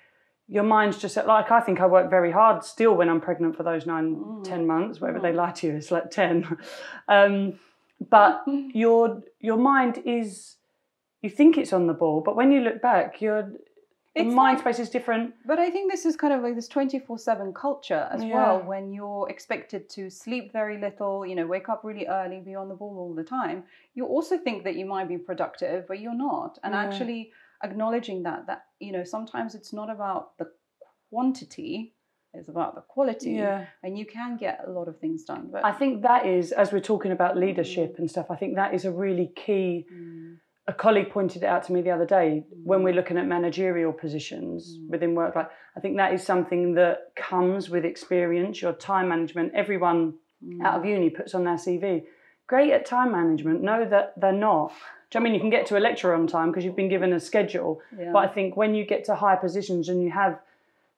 [0.48, 3.64] your mind's just like I think I work very hard still when I'm pregnant for
[3.64, 4.44] those nine, Mm.
[4.44, 5.36] ten months, whatever they Mm.
[5.36, 6.58] lie to you, it's like ten.
[7.08, 7.60] um,
[8.10, 10.56] but your your mind is
[11.22, 13.58] you think it's on the ball, but when you look back, your the
[14.22, 15.34] It's mind like- space is different.
[15.46, 18.36] But I think this is kind of like this 24 7 culture as Yeah.
[18.36, 22.56] well, when you're expected to sleep very little, you know, wake up really early, be
[22.56, 23.64] on the ball all the time.
[23.94, 26.60] You also think that you might be productive, but you're not.
[26.64, 26.84] And Yeah.
[26.84, 27.32] actually
[27.64, 30.52] acknowledging that, that, you know, sometimes it's not about the
[31.10, 31.94] quantity,
[32.34, 33.32] it's about the quality.
[33.32, 33.66] Yeah.
[33.84, 35.50] And you can get a lot of things done.
[35.52, 38.74] But I think that is, as we're talking about leadership and stuff, I think that
[38.74, 39.88] is a really key.
[39.92, 40.38] Mm,
[40.70, 42.84] A colleague pointed it out to me the other day when Mm.
[42.84, 44.90] we're looking at managerial positions Mm.
[44.90, 45.34] within work.
[45.36, 49.54] Like, I think that is something that comes with experience, your time management.
[49.56, 50.16] Everyone
[50.62, 52.06] out of mm, uni puts on their CV.
[52.48, 53.62] Great at time management.
[53.64, 54.72] No, that they're not.
[55.10, 56.76] Do you know I mean you can get to a lecture on time because you've
[56.76, 57.82] been given a schedule?
[57.98, 58.12] yeah.
[58.12, 60.38] But I think when you get to high positions and you have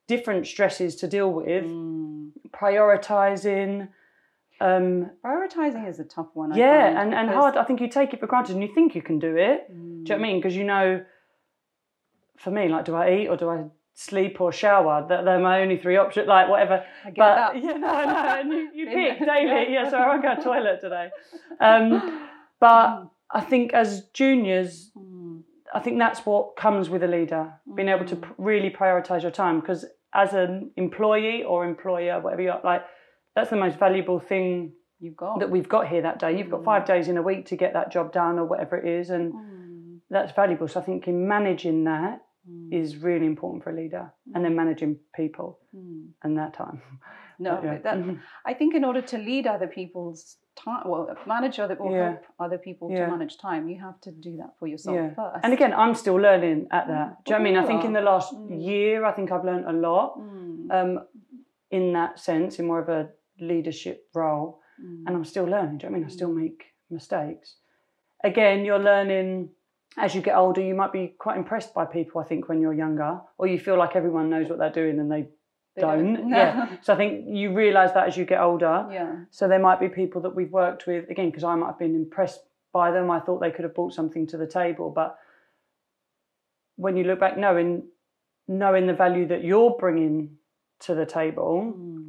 [0.07, 2.31] different stresses to deal with, Mm.
[2.51, 3.87] prioritizing,
[4.61, 6.51] um, prioritizing is a tough one.
[6.53, 7.55] I yeah, find, and, and hard.
[7.57, 9.71] I think you take it for granted and you think you can do it.
[9.71, 9.75] Mm.
[9.75, 10.37] Do you know what I mean?
[10.39, 11.03] Because you know,
[12.37, 15.05] for me, like, do I eat or do I sleep or shower?
[15.07, 16.27] That they're my only three options.
[16.27, 16.83] Like whatever.
[17.05, 17.55] I get But that.
[17.63, 19.71] yeah, no, no, and you, you pick daily.
[19.73, 21.09] Yeah, so I won't go to the toilet today.
[21.59, 22.27] Um,
[22.59, 25.43] but I think as juniors, Mm.
[25.71, 28.33] I think that's what comes with a leader, being able to Mm.
[28.39, 29.59] really prioritize your time.
[29.59, 32.83] Because as an employee or employer, whatever you are, like,
[33.39, 36.37] that's the most valuable thing You've got that we've got here that day.
[36.37, 38.85] You've got five days in a week to get that job done or whatever it
[38.99, 40.67] is, and Mm, that's valuable.
[40.67, 44.55] So I think in managing that mm, is really important for a leader, and then
[44.55, 46.07] managing people mm.
[46.23, 46.81] and that time.
[47.41, 47.73] No, But yeah.
[47.75, 47.97] but that,
[48.45, 52.09] I think in order to lead other people's time, well, manage other or Yeah.
[52.09, 53.05] help other people Yeah.
[53.05, 55.45] to manage time, you have to do that for yourself first.
[55.45, 57.23] And again, I'm still learning at that.
[57.23, 57.55] Do you know I mean?
[57.55, 58.61] I think in the last Mm.
[58.71, 60.91] year, I think I've learned a lot Mm, um,
[61.71, 63.01] in that sense, in more of a
[63.41, 64.59] leadership role.
[64.81, 65.77] mm, And I'm still learning.
[65.79, 66.05] Do you know what I mean?
[66.05, 67.55] I still make mistakes.
[68.23, 69.49] Again, you're learning
[69.97, 70.61] as you get older.
[70.61, 73.77] You might be quite impressed by people, I think, when you're younger, or you feel
[73.77, 75.27] like everyone knows what they're doing and they
[75.75, 76.29] they don't.
[76.39, 76.67] Yeah.
[76.81, 78.87] So I think you realise that as you get older.
[78.91, 79.15] yeah.
[79.29, 81.95] So there might be people that we've worked with again because I might have been
[81.95, 82.41] impressed
[82.73, 83.09] by them.
[83.11, 85.17] I thought they could have brought something to the table, but
[86.75, 87.83] when you look back, knowing
[88.47, 90.37] knowing the value that you're bringing
[90.79, 92.08] to the table, Mm,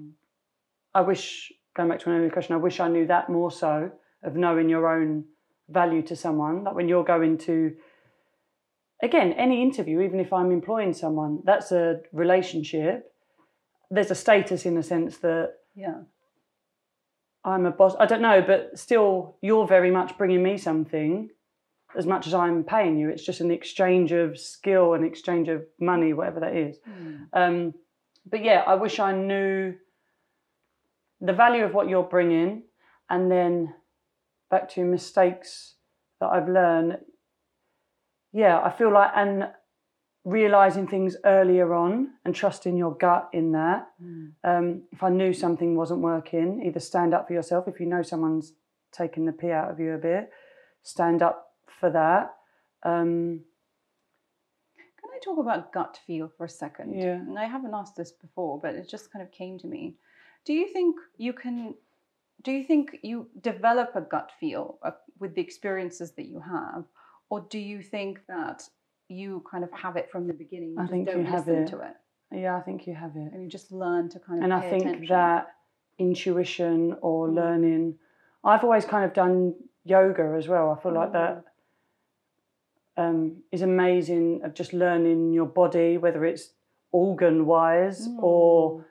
[0.94, 3.90] I wish going back to an earlier question, I wish I knew that more so
[4.22, 5.24] of knowing your own
[5.68, 6.64] value to someone.
[6.64, 7.74] Like when you're going to
[9.02, 13.12] again any interview, even if I'm employing someone, that's a relationship.
[13.90, 16.02] There's a status in the sense that yeah.
[17.44, 17.94] I'm a boss.
[17.98, 21.30] I don't know, but still, you're very much bringing me something
[21.96, 23.08] as much as I'm paying you.
[23.08, 26.76] It's just an exchange of skill, an exchange of money, whatever that is.
[26.88, 27.74] Mm, Um,
[28.26, 29.74] but yeah, I wish I knew
[31.20, 32.62] the value of what you're bringing,
[33.08, 33.74] and then
[34.50, 35.74] back to mistakes
[36.20, 36.98] that I've learned.
[38.32, 39.48] Yeah, I feel like and
[40.24, 45.32] realizing things earlier on and trusting your gut in that mm, um, if I knew
[45.32, 47.66] something wasn't working, either stand up for yourself.
[47.66, 48.52] If you know someone's
[48.92, 50.30] taking the pee out of you a bit,
[50.82, 52.34] stand up for that.
[52.82, 53.40] Um,
[55.00, 56.94] Can I talk about gut feel for a second?
[56.94, 57.14] Yeah.
[57.14, 59.96] And I haven't asked this before, but it just kind of came to me.
[60.44, 61.74] Do you think you can?
[62.42, 64.78] Do you think you develop a gut feel
[65.18, 66.84] with the experiences that you have,
[67.28, 68.62] or do you think that
[69.08, 70.70] you kind of have it from the beginning?
[70.70, 71.66] You I just think you don't have it.
[71.68, 71.96] to it,
[72.32, 73.32] yeah, I think you have it.
[73.32, 74.44] and you just learn to kind of.
[74.44, 75.06] And I think attention.
[75.08, 75.48] that
[75.98, 77.34] intuition or Mm.
[77.34, 77.98] learning,
[78.42, 80.70] I've always kind of done yoga as well.
[80.70, 81.44] I feel like that
[82.96, 86.52] um, is amazing of just learning your body, whether it's
[86.92, 88.84] organ wise or Mm.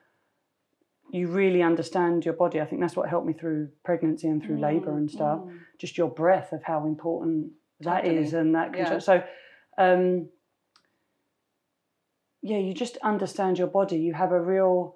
[1.12, 2.62] You really understand your body.
[2.62, 5.40] I think that's what helped me through pregnancy and through labour and Mm, stuff.
[5.40, 5.58] mm.
[5.78, 8.42] Just your breath of how important that is Totally.
[8.42, 8.94] and that control.
[8.96, 9.00] Yeah.
[9.00, 9.24] So,
[9.78, 10.30] um,
[12.42, 13.98] yeah, you just understand your body.
[14.00, 14.96] You have a real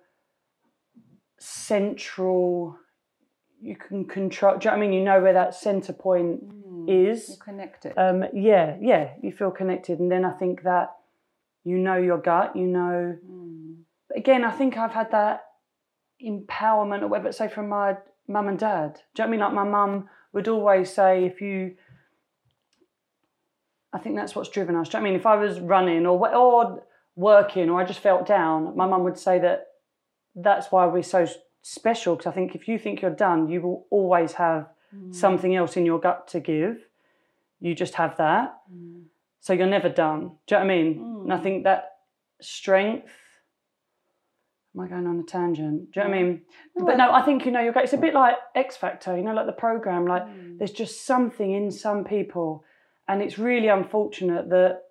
[1.39, 2.77] central.
[3.61, 4.57] you can control.
[4.57, 4.91] Do you know I mean?
[4.91, 6.89] You know where that center point Mm.
[7.09, 7.29] is.
[7.29, 7.93] You're connected.
[7.97, 10.97] Um, yeah, yeah, you feel connected, and then I think that
[11.63, 12.57] you know your gut.
[12.57, 13.83] You know, Mm.
[14.13, 15.45] again, I think I've had that
[16.23, 17.31] empowerment or whatever.
[17.31, 18.99] Say from my mum and dad.
[19.15, 19.39] Do you know what I mean?
[19.39, 21.75] Like my mum would always say, if you,
[23.93, 24.89] I think that's what's driven us.
[24.89, 25.19] Do you know what I mean?
[25.19, 26.83] If I was running or or
[27.15, 29.67] working or I just felt down, my mum would say that
[30.35, 31.27] that's why we're so
[31.61, 32.15] special.
[32.15, 35.11] Because I think if you think you're done, you will always have Mm.
[35.15, 36.77] something else in your gut to give.
[37.59, 38.59] You just have that.
[38.71, 39.05] Mm.
[39.39, 40.19] So you're never done.
[40.45, 40.87] Do you know what I mean?
[41.23, 41.43] And I Mm.
[41.43, 41.97] think that
[42.41, 43.09] strength.
[44.75, 45.91] Am I going on a tangent?
[45.91, 46.41] Do you know what I mean?
[46.75, 47.77] No, but no, I think you know you're.
[47.77, 50.05] It's a bit like X Factor, you know, like the program.
[50.07, 50.57] Like Mm.
[50.57, 52.63] there's just something in some people,
[53.07, 54.81] and it's really unfortunate that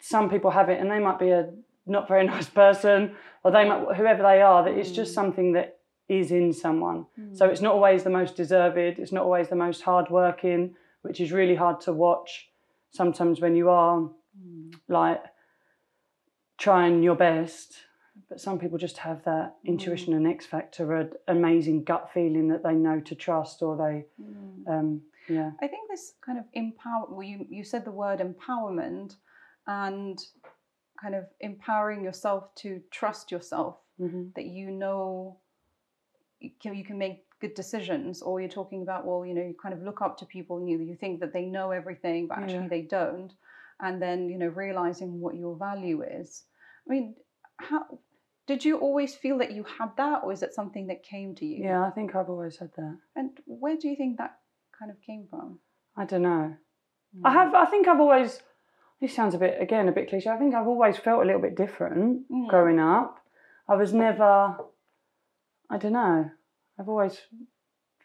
[0.00, 1.50] some people have it, and they might be a
[1.86, 4.64] not very nice person, or they might whoever they are.
[4.64, 5.14] That it's just Mm.
[5.16, 7.04] something that is in someone.
[7.34, 8.78] So it's not always the most deserved.
[8.78, 12.50] It's not always the most hardworking, which is really hard to watch.
[12.90, 14.72] Sometimes when you are Mm.
[14.88, 15.22] like
[16.56, 17.84] trying your best,
[18.28, 19.68] but some people just have that Mm.
[19.68, 24.06] intuition and X factor, an amazing gut feeling that they know to trust, or they,
[24.22, 24.68] Mm.
[24.68, 27.06] um, yeah, I think this kind of empower.
[27.08, 29.16] Well, you you said the word empowerment,
[29.66, 30.18] and
[31.00, 35.38] kind of empowering yourself to trust yourself hmm that you know
[36.40, 39.54] you can, you can make good decisions or you're talking about well you know you
[39.62, 42.38] kind of look up to people and you you think that they know everything but
[42.38, 42.68] actually Yeah.
[42.68, 43.32] they don't
[43.80, 46.44] and then you know realizing what your value is
[46.86, 47.14] i mean
[47.58, 47.86] how
[48.48, 51.44] did you always feel that you had that or is it something that came to
[51.46, 51.82] you yeah.
[51.88, 52.96] I think I've always had that.
[53.14, 54.32] and where do you think that
[54.78, 55.58] kind of came from
[55.96, 56.46] I don't know.
[57.24, 57.32] I Mm.
[57.38, 57.54] have.
[57.54, 58.40] I think I've always.
[59.00, 60.28] This sounds a bit again a bit cliche.
[60.30, 62.48] I think I've always felt a little bit different Mm.
[62.52, 63.18] growing up.
[63.72, 64.30] I was never.
[65.74, 66.30] I don't know.
[66.78, 67.18] I've always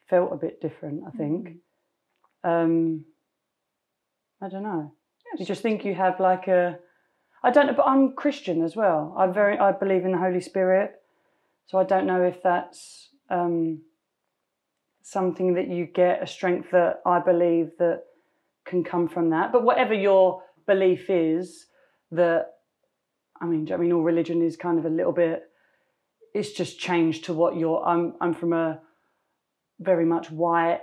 [0.10, 1.04] felt a bit different.
[1.10, 1.42] I think.
[1.50, 2.50] Mm.
[2.64, 3.06] Um,
[4.42, 4.84] I don't know.
[5.26, 6.80] Yeah, You just think you have like a.
[7.44, 9.14] I don't know, but I'm Christian as well.
[9.18, 11.02] I very I believe in the Holy Spirit,
[11.68, 13.82] so I don't know if that's um,
[15.02, 18.04] something that you get a strength that I believe that
[18.66, 19.52] can come from that.
[19.52, 21.66] But whatever your belief is,
[22.12, 22.54] that
[23.42, 25.12] I mean, do you know what I mean all religion is kind of a little
[25.12, 25.44] bit.
[26.34, 27.84] It's just changed to what you're.
[27.86, 28.80] I'm I'm from a
[29.80, 30.82] very much white,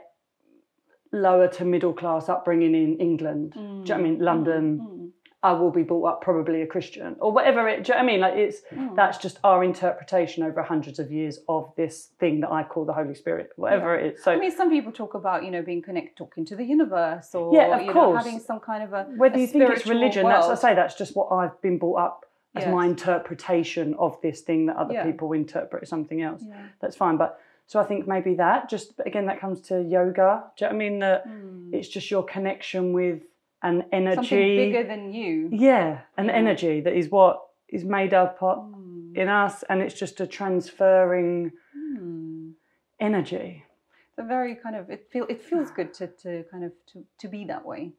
[1.10, 3.54] lower to middle class upbringing in England.
[3.54, 4.18] Do you know what I mean?
[4.18, 4.78] Mm, London.
[4.80, 4.99] mm,
[5.42, 7.85] I will be brought up probably a Christian or whatever it.
[7.85, 8.20] Do you know what I mean?
[8.20, 8.94] Like it's mm.
[8.94, 12.92] that's just our interpretation over hundreds of years of this thing that I call the
[12.92, 14.22] Holy Spirit, whatever it is.
[14.22, 17.35] So I mean, some people talk about you know being connected, talking to the universe,
[17.35, 18.24] or Yeah, of you know, course.
[18.24, 20.94] having some kind of a whether a you think it's religion, that's I say that's
[20.94, 25.05] just what I've been brought up as my interpretation of this thing that other Yeah.
[25.05, 26.42] people interpret as something else.
[26.46, 26.66] Yeah.
[26.81, 30.44] That's fine, but so I think maybe that just again that comes to yoga.
[30.57, 30.98] Do you know what I mean?
[30.98, 31.72] That Mm.
[31.72, 33.22] it's just your connection with
[33.62, 34.16] an energy.
[34.16, 35.48] something bigger than you.
[35.52, 36.32] Yeah, an Yeah.
[36.32, 39.16] energy that is what is made up of, Mm.
[39.16, 42.54] in us, and it's just a transferring Mm.
[42.98, 43.64] energy.
[44.08, 47.04] It's a very kind of it feel it feels good to, to kind of to,
[47.18, 47.92] to be that way.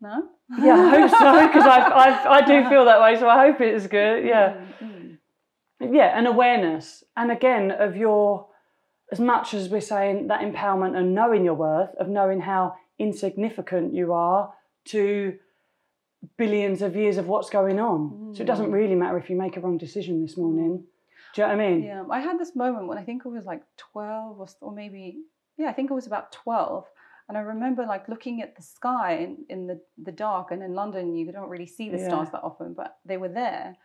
[0.00, 0.28] No.
[0.62, 3.60] Yeah, I hope so because I, I I do feel that way, so I hope
[3.60, 4.24] it's good.
[4.24, 5.18] Yeah, Mm,
[5.80, 5.94] mm.
[5.94, 8.46] yeah, an awareness, and again of your,
[9.10, 13.94] as much as we're saying that empowerment and knowing your worth, of knowing how insignificant
[13.94, 14.52] you are
[14.86, 15.38] to
[16.36, 18.34] billions of years of what's going on.
[18.34, 18.72] So it doesn't Mm.
[18.72, 20.84] really matter if you make a wrong decision this morning.
[21.34, 21.82] Do you know what I mean?
[21.84, 25.22] Yeah, I had this moment when I think I was like 12 or, or maybe,
[25.56, 26.86] yeah, I think it was about 12.
[27.28, 30.50] And I remember like looking at the sky in, in the, the dark.
[30.50, 32.08] And in London, you don't really see the Yeah.
[32.08, 33.76] stars that often, but they were there.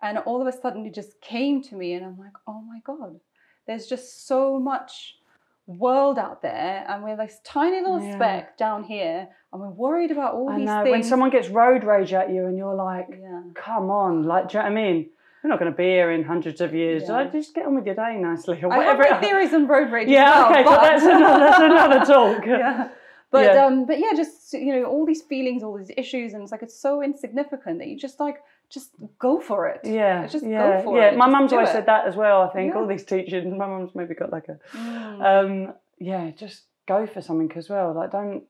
[0.00, 1.92] And all of a sudden, it just came to me.
[1.94, 3.20] And I'm like, oh my God,
[3.66, 5.16] there's just so much
[5.66, 6.84] world out there.
[6.88, 8.14] And we're this tiny little Yeah.
[8.16, 9.28] speck down here.
[9.52, 10.90] And we're worried about all I these know things.
[10.92, 13.42] when someone gets road rage at you and you're like, yeah.
[13.54, 15.10] come on, like, do you know what I mean?
[15.42, 17.02] We're not going to be here in hundreds of years.
[17.04, 17.12] Yeah.
[17.12, 19.20] Like, just get on with your day nicely or I have whatever.
[19.20, 20.08] theories on road rage.
[20.08, 22.46] yeah, well, okay, so but- that's another, that's another talk.
[22.46, 22.88] yeah.
[23.32, 23.64] But Yeah.
[23.64, 26.62] um, but yeah, just you know, all these feelings, all these issues, and it's like
[26.62, 28.36] it's so insignificant that you just like
[28.72, 29.80] just go for it.
[29.84, 31.08] Yeah, Just go yeah, for yeah.
[31.10, 31.72] it, My mum's always it.
[31.72, 32.42] said that as well.
[32.42, 32.80] I think Yeah.
[32.80, 33.54] all these teachings.
[33.54, 35.20] My mum's maybe got like a, Mm.
[35.68, 37.92] um, yeah, just go for something as well.
[37.92, 38.44] Like, don't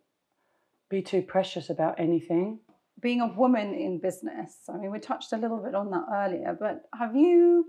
[0.88, 2.60] be too precious about anything.
[3.00, 6.56] Being a woman in business, I mean, we touched a little bit on that earlier,
[6.58, 7.66] but have you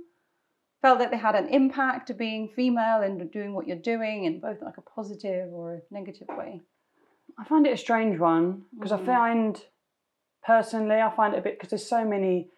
[0.81, 4.39] felt that they had an impact of being female and doing what you're doing in
[4.39, 6.61] both like a positive or a negative way?
[7.39, 9.01] I find it a strange one because Mhm.
[9.01, 9.65] I find,
[10.45, 12.49] personally, I find it a bit because there's so many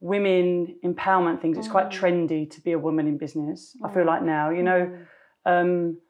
[0.00, 1.58] women empowerment things.
[1.58, 1.98] It's quite Mm.
[1.98, 3.76] trendy to be a woman in business.
[3.84, 4.06] I feel Mm.
[4.06, 5.06] like now, you know, Mm.
[5.46, 6.00] Um,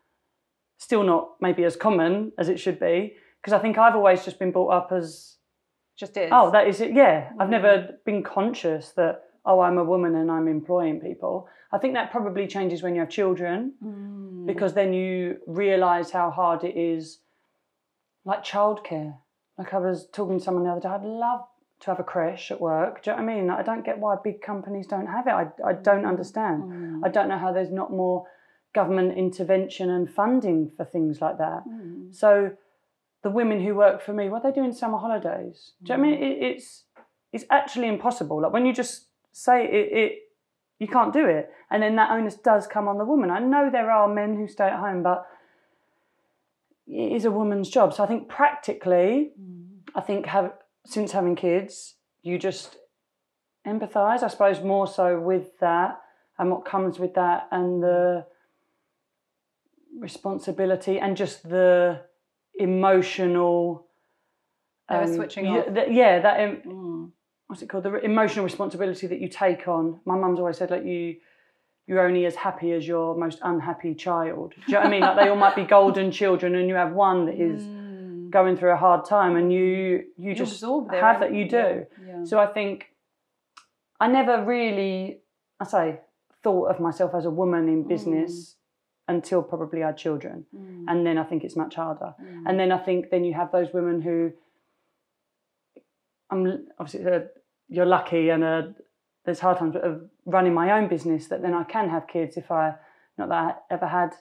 [0.78, 4.38] still not maybe as common as it should be because I think I've always just
[4.38, 5.36] been brought up as
[5.96, 6.30] Just is.
[6.32, 10.30] oh that is it yeah I've never been conscious that oh I'm a woman and
[10.30, 14.46] I'm employing people I think that probably changes when you have children Mm.
[14.46, 17.20] because then you realize how hard it is
[18.24, 19.18] like childcare
[19.58, 21.40] like I was talking to someone the other day I'd love
[21.80, 23.98] to have a creche at work do you know what I mean I don't get
[23.98, 27.00] why big companies don't have it I, I don't understand Mm.
[27.04, 28.26] I don't know how there's not more
[28.74, 31.64] government intervention and funding for things like that.
[31.68, 32.14] Mm.
[32.14, 32.52] So
[33.22, 35.72] the women who work for me, what are they do in summer holidays?
[35.82, 36.22] Do you know what I mean?
[36.22, 36.84] It, it's
[37.32, 38.42] it's actually impossible.
[38.42, 40.12] Like when you just say it, it,
[40.78, 43.30] you can't do it, and then that onus does come on the woman.
[43.30, 45.26] I know there are men who stay at home, but
[46.88, 47.92] is a woman's job.
[47.94, 49.66] So I think practically, Mm.
[49.94, 50.52] I think have
[50.86, 52.76] since having kids, you just
[53.66, 54.22] empathise.
[54.22, 56.00] I suppose more so with that
[56.38, 58.26] and what comes with that, and the
[59.98, 62.00] responsibility and just the
[62.54, 63.86] emotional.
[64.90, 65.74] Never switching yeah, off.
[65.74, 67.12] that- yeah, that em- Mm.
[67.46, 67.84] what's it called?
[67.84, 70.00] The emotional responsibility that you take on.
[70.04, 71.16] My mum's always said like you.
[71.88, 74.52] You're only as happy as your most unhappy child.
[74.54, 75.00] Do you know what I mean?
[75.00, 78.30] Like they all might be golden children, and you have one that is Mm.
[78.30, 81.32] going through a hard time, and you you, You just have that.
[81.34, 81.86] You do.
[82.06, 82.24] Yeah.
[82.24, 82.92] So I think
[83.98, 85.20] I never really,
[85.58, 86.00] I say,
[86.44, 88.56] thought of myself as a woman in business
[89.08, 90.84] until probably I had children, Mm.
[90.88, 92.10] and then I think it's much harder.
[92.22, 92.42] Mm.
[92.46, 94.32] And then I think then you have those women who,
[96.30, 97.20] I'm obviously uh,
[97.68, 98.62] you're lucky, and uh,
[99.28, 102.50] there's hard times of running my own business that then I can have kids if
[102.50, 102.74] I
[103.18, 104.14] not that I ever had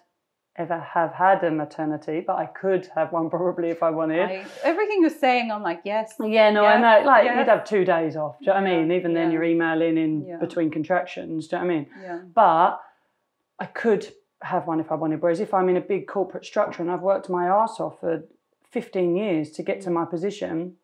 [0.58, 4.20] ever have had a maternity, but I could have one probably if I wanted.
[4.20, 6.16] I, everything you're saying, I'm like, yes.
[6.20, 7.06] Yeah, no, Yeah, I know.
[7.06, 7.40] Like yeah.
[7.40, 8.38] you'd have two days off.
[8.40, 8.92] Do you know what I mean?
[8.92, 10.38] Even then, you're emailing in Yeah.
[10.38, 11.48] between contractions.
[11.48, 11.88] Do you know what I mean?
[12.02, 12.20] Yeah.
[12.34, 12.82] But
[13.60, 15.22] I could have one if I wanted.
[15.22, 18.26] Whereas if I'm in a big corporate structure and I've worked my arse off for
[18.72, 19.94] 15 years to get to mm.
[19.94, 20.76] my position,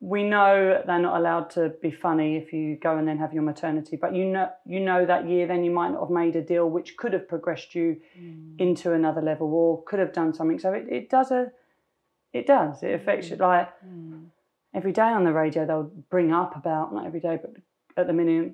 [0.00, 3.42] we know they're not allowed to be funny if you go and then have your
[3.42, 3.96] maternity.
[3.96, 6.70] But you know, you know that year then you might not have made a deal
[6.70, 8.60] which could have progressed you Mm.
[8.60, 10.58] into another level or could have done something.
[10.58, 11.50] So it, it does a,
[12.32, 12.82] it does.
[12.82, 14.26] It affects you like Mm.
[14.74, 17.52] every day on the radio they'll bring up about not every day but
[17.96, 18.52] at the minute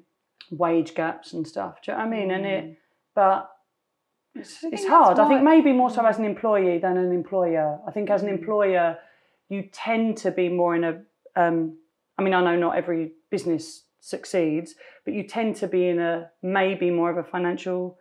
[0.50, 2.78] wage gaps and stuff do you know what i mean and it
[3.14, 3.50] but
[4.34, 7.90] it's, it's hard i think maybe more so as an employee than an employer i
[7.90, 8.38] think as an Mm.
[8.38, 8.96] employer
[9.48, 11.02] you tend to be more in a
[11.36, 11.76] um,
[12.18, 16.30] i mean i know not every business succeeds but you tend to be in a
[16.42, 17.98] maybe more of a financial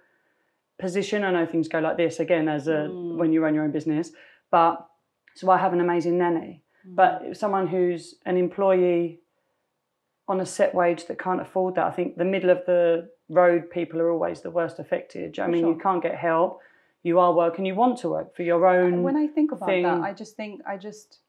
[0.80, 3.18] position i know things go like this again as a Mm.
[3.18, 4.12] when you run your own business
[4.52, 4.86] but
[5.36, 6.96] so i have an amazing nanny Mm.
[6.96, 9.20] but someone who's an employee
[10.28, 13.70] on a set wage that can't afford that, I think the middle of the road
[13.70, 15.34] people are always the worst affected.
[15.34, 16.62] Do you know what I mean, you can't get help.
[17.04, 19.04] You are working, you want to work for your own.
[19.04, 19.84] when I think about thing.
[19.84, 21.20] that, I just think I just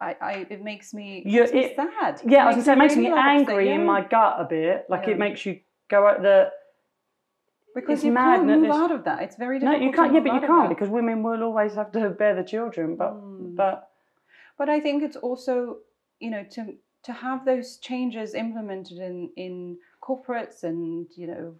[0.00, 2.22] I, I it makes me, makes it- sad.
[2.24, 3.86] yeah, I was gonna say it makes me really angry in yeah.
[3.86, 4.86] my gut a bit.
[4.88, 5.14] Like Yeah.
[5.14, 6.52] it makes you go out the
[7.74, 9.22] because you can't no, move out of that.
[9.22, 9.82] It's very no, difficult.
[9.82, 10.14] you can't.
[10.14, 12.96] Yeah, but you can't because women will always have to bear the children.
[12.96, 13.56] But Mm.
[13.56, 13.90] but
[14.58, 15.78] But I think it's also
[16.20, 16.62] you know to
[17.04, 21.54] to have those changes implemented in in corporates and you know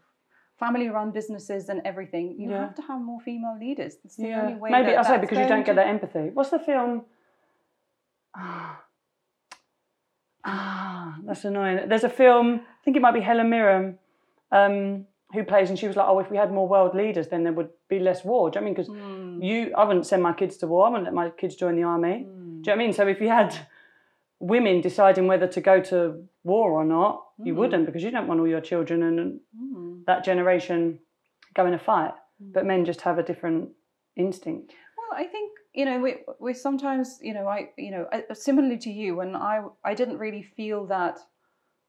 [0.59, 2.27] family run businesses and everything.
[2.41, 2.61] You Yeah.
[2.67, 3.93] have to have more female leaders.
[4.05, 4.71] It's the yeah, only way.
[4.71, 6.31] maybe I say because you don't get that empathy.
[6.37, 7.05] What's the film?
[8.37, 8.83] Ah,
[10.45, 11.89] ah, that's annoying.
[11.89, 12.61] There's a film.
[12.81, 13.99] I think it might be Helen Mirren,
[14.53, 17.43] um, who plays, and she was like, "Oh, if we had more world leaders, then
[17.45, 18.75] there would be less war." Do you know what I mean?
[18.75, 20.87] Because Mm, you, I wouldn't send my kids to war.
[20.87, 22.27] I wouldn't let my kids join the army.
[22.27, 22.27] mm.
[22.27, 22.93] Do you know what I mean?
[22.93, 23.55] So if you had
[24.41, 27.57] women deciding whether to go to war or not, you Mm.
[27.57, 30.05] wouldn't because you don't want all your children and Mm.
[30.07, 31.01] that generation
[31.55, 32.15] going to fight.
[32.43, 32.53] Mm.
[32.53, 33.71] But men just have a different
[34.17, 34.75] instinct.
[34.97, 38.79] Well, I think you know we we sometimes you know I you know I- similarly
[38.79, 41.17] to you when I I didn't really feel that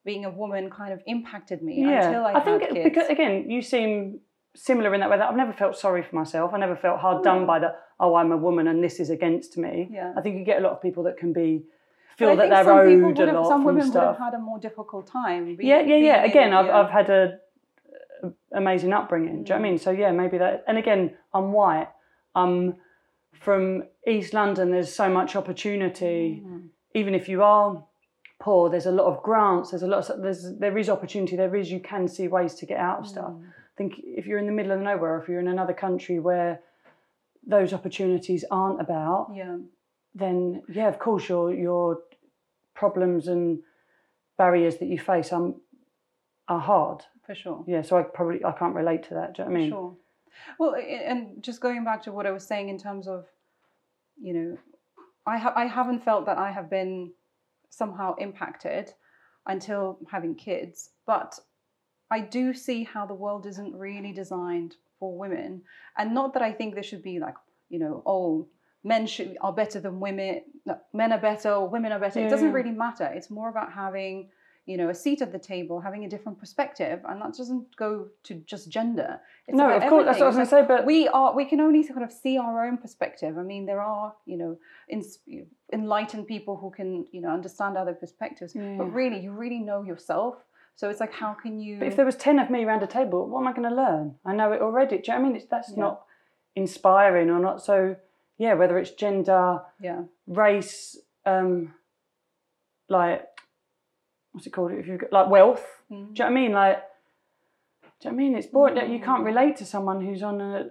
[0.06, 2.84] being a woman kind of impacted me until I, think had kids.
[2.84, 4.20] because again, you seem
[4.56, 5.18] similar in that way.
[5.18, 6.54] That I've never felt sorry for myself.
[6.54, 9.10] I never felt hard oh, done by the oh, I'm a woman and this is
[9.10, 9.90] against me.
[9.92, 10.14] yeah.
[10.16, 11.64] I think you get a lot of people that can be
[12.18, 14.60] feel that they're owed would a have- lot some women would have had a more
[14.60, 15.56] difficult time.
[15.56, 16.22] be- yeah, yeah, yeah.
[16.22, 16.70] being Again, I've.
[16.70, 17.40] I've had a,
[18.24, 19.44] a amazing upbringing.
[19.44, 19.72] Do you know what I mm.
[19.72, 19.78] mean?
[19.80, 20.64] So yeah, maybe that.
[20.68, 21.90] And again, I'm white.
[22.36, 22.76] I'm
[23.34, 24.72] from East London.
[24.72, 26.44] There's so much opportunity.
[26.46, 26.68] Mm.
[26.94, 27.84] Even if you are
[28.40, 29.72] poor, there's a lot of grants.
[29.72, 30.10] There's a lot.
[30.10, 31.36] Of, there's there is opportunity.
[31.36, 31.72] There is.
[31.72, 33.32] You can see ways to get out of stuff.
[33.32, 33.44] Mm.
[33.48, 36.60] I think if you're in the middle of nowhere, if you're in another country where
[37.48, 39.58] those opportunities aren't about, Yeah.
[40.14, 42.00] then yeah, of course your your
[42.76, 43.60] problems and
[44.38, 45.56] barriers that you face um,
[46.48, 47.04] are hard.
[47.26, 47.64] For sure.
[47.68, 49.36] Yeah, so I probably I can't relate to that.
[49.36, 49.70] Do you know what I mean?
[49.72, 49.96] Sure.
[50.60, 53.26] Well, and just going back to what I was saying in terms of,
[54.22, 54.58] you know,
[55.26, 57.12] I ha- I haven't felt that I have been
[57.70, 58.94] somehow impacted
[59.46, 61.40] until having kids, but
[62.12, 65.62] I do see how the world isn't really designed for women,
[65.98, 67.36] and not that I think there should be like,
[67.70, 68.48] you know, oh,
[68.84, 72.20] men should are better than women, no, men are better or women are better.
[72.20, 73.06] It doesn't really matter.
[73.06, 74.30] It's more about having
[74.70, 77.90] you know a seat at the table, having a different perspective, and that doesn't go
[78.28, 79.10] to just gender.
[79.48, 80.64] It's no, of course, that's what I was going to say.
[80.74, 83.82] But we are we can only sort of see our own perspective i mean there
[83.82, 84.52] are you know
[84.96, 85.20] ins-
[85.74, 88.76] enlightened people who can you know understand other perspectives Yeah.
[88.80, 90.36] but really you really know yourself
[90.76, 92.88] so it's like how can you But if there was 10 of me around a
[93.00, 94.16] table, what am I going to learn?
[94.26, 94.96] I know it already.
[95.00, 95.36] Do you know I mean?
[95.36, 95.84] It's, that's Yeah.
[95.86, 95.96] not
[96.56, 97.78] inspiring or not so,
[98.38, 101.74] yeah, whether it's gender, yeah race, um,
[102.88, 103.28] like,
[104.40, 104.72] what's it called?
[104.72, 105.66] If you've got like wealth.
[105.92, 105.92] Mm.
[105.92, 106.52] Do you know what I mean?
[106.54, 106.78] Like,
[107.84, 108.36] do you know what I mean?
[108.38, 108.76] It's boring.
[108.76, 109.26] that You can't Mm.
[109.26, 110.70] relate to someone who's on a,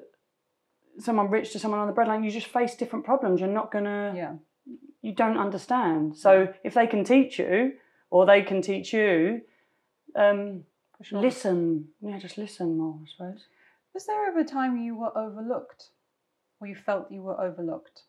[0.99, 2.25] someone rich to someone on the breadline.
[2.25, 3.41] You just face different problems.
[3.41, 4.35] You're not to, yeah
[5.01, 6.17] you don't understand.
[6.17, 7.75] So if they can teach you
[8.11, 9.43] or they can teach you,
[10.17, 10.65] um,
[11.03, 11.89] sure listen.
[12.01, 13.45] Yeah, just listen more, I suppose.
[13.95, 15.91] was there ever a time you were overlooked
[16.61, 18.03] or you felt you were overlooked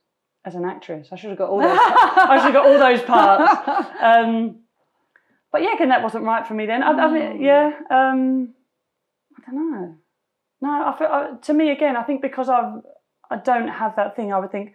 [0.45, 1.78] As an actress, I should have got all those.
[1.80, 3.89] I should have got all those parts.
[4.01, 4.62] Um,
[5.52, 6.84] but yeah, again, that wasn't right for me then.
[6.84, 7.43] I, I think, Mm.
[7.43, 8.54] yeah, um,
[9.38, 9.95] I don't know.
[10.62, 12.82] No, I feel, I, to me again, I think because I've
[13.32, 14.34] I don't have that thing.
[14.34, 14.74] I would think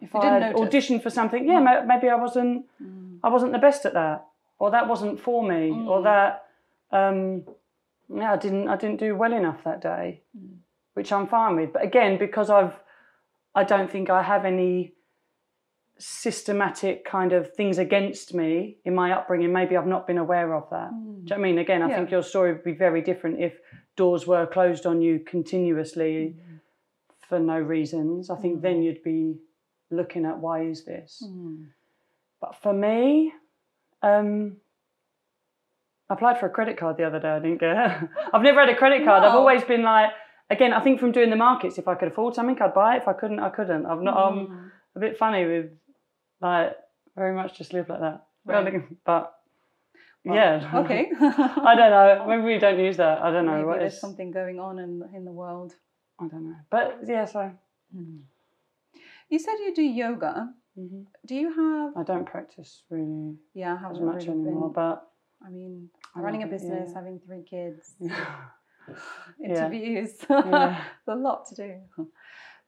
[0.00, 0.74] if You I didn't had notice.
[0.74, 3.18] auditioned for something, yeah, ma- maybe I wasn't Mm.
[3.24, 4.24] I wasn't the best at that,
[4.58, 6.04] or that wasn't for me, or Mm.
[6.04, 6.42] that
[6.92, 7.44] um,
[8.08, 10.58] yeah, I didn't I didn't do well enough that day, Mm.
[10.94, 11.72] which I'm fine with.
[11.72, 12.74] But again, because I've
[13.54, 14.92] I don't think I have any
[15.98, 19.52] systematic kind of things against me in my upbringing.
[19.52, 20.90] Maybe I've not been aware of that.
[20.92, 20.92] Mm.
[20.92, 21.58] Do you know what I mean?
[21.58, 21.96] Again, I Yeah.
[21.96, 23.58] think your story would be very different if
[23.96, 26.36] doors were closed on you continuously
[27.28, 28.30] for no reasons.
[28.30, 28.62] I think Mm.
[28.62, 29.38] then you'd be
[29.90, 31.22] looking at why is this.
[31.26, 31.66] Mm.
[32.40, 33.32] But for me,
[34.02, 34.56] um,
[36.10, 37.28] I applied for a credit card the other day.
[37.30, 38.08] I didn't get it.
[38.34, 39.24] I've never had a credit card.
[39.24, 40.10] I've always been like,
[40.50, 42.98] again, I think from doing the markets, if I could afford something, I'd buy it.
[43.02, 43.86] If I couldn't, I couldn't.
[43.86, 44.16] I've not.
[44.16, 44.70] I'm Mm.
[44.94, 45.70] a bit funny with,
[46.40, 46.76] like,
[47.16, 48.26] very much just live like that.
[48.44, 48.82] Right.
[49.04, 49.34] But
[50.24, 52.24] Well, yeah, okay I don't know.
[52.28, 53.22] Maybe we don't use that.
[53.22, 54.00] I don't know Maybe what there's is.
[54.00, 55.74] something going on in in the world
[56.20, 56.56] I don't know.
[56.70, 57.50] But yeah, so
[59.28, 63.76] you said you do yoga hmm do you have I don't practice really yeah I
[63.76, 64.68] as haven't much really anymore.
[64.68, 65.08] been But
[65.46, 66.94] I mean, running a business, yeah.
[66.98, 67.94] having three kids,
[69.44, 70.80] interviews, Yeah.
[71.04, 71.72] there's a lot to do.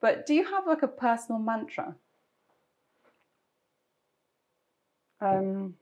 [0.00, 1.94] But do you have like a personal mantra?
[5.20, 5.74] Um,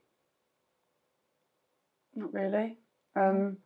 [2.15, 2.77] not really.
[3.15, 3.57] Um,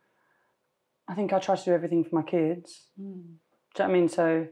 [1.08, 2.88] I think I try to do everything for my kids.
[2.98, 3.36] Do you know
[3.78, 4.10] what I mean?
[4.10, 4.48] So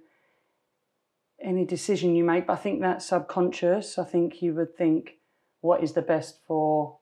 [1.42, 3.98] any decision you make, but I think that's subconscious.
[3.98, 5.18] I think you would think
[5.62, 6.98] what is the best for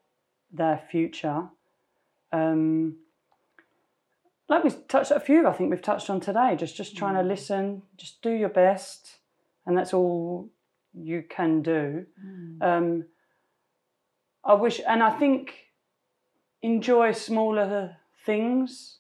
[0.51, 1.49] their future.
[2.32, 2.97] Um,
[4.49, 6.55] like we touched a few, I think we've touched on today.
[6.55, 7.28] Just just trying to Mm.
[7.28, 9.20] listen, just do your best,
[9.65, 10.49] and that's all
[10.93, 12.05] you can do.
[12.61, 13.05] Um,
[14.48, 15.54] I wish, and I think
[16.62, 19.00] enjoy smaller things.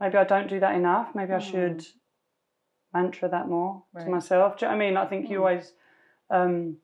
[0.00, 1.14] Maybe I don't do that enough.
[1.14, 1.50] Maybe I Mm.
[1.50, 1.86] should
[2.92, 4.04] mantra that more Right.
[4.04, 4.58] to myself.
[4.58, 4.96] Do you know what I mean?
[4.96, 5.40] I think you Mm.
[5.40, 5.72] always
[6.30, 6.78] um,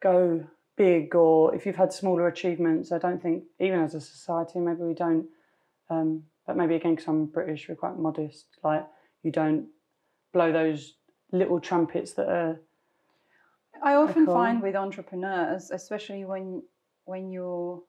[0.00, 0.44] go
[0.76, 4.82] big, or if you've had smaller achievements, I don't think, even as a society, maybe
[4.82, 5.28] we don't.
[5.90, 8.58] Um, but maybe again, because I'm British, we're quite modest.
[8.64, 8.86] Like
[9.22, 9.68] you don't
[10.32, 10.96] blow those
[11.32, 12.60] little trumpets that are.
[13.82, 14.34] I often cool.
[14.34, 16.62] find with entrepreneurs, especially when
[17.06, 17.82] when you're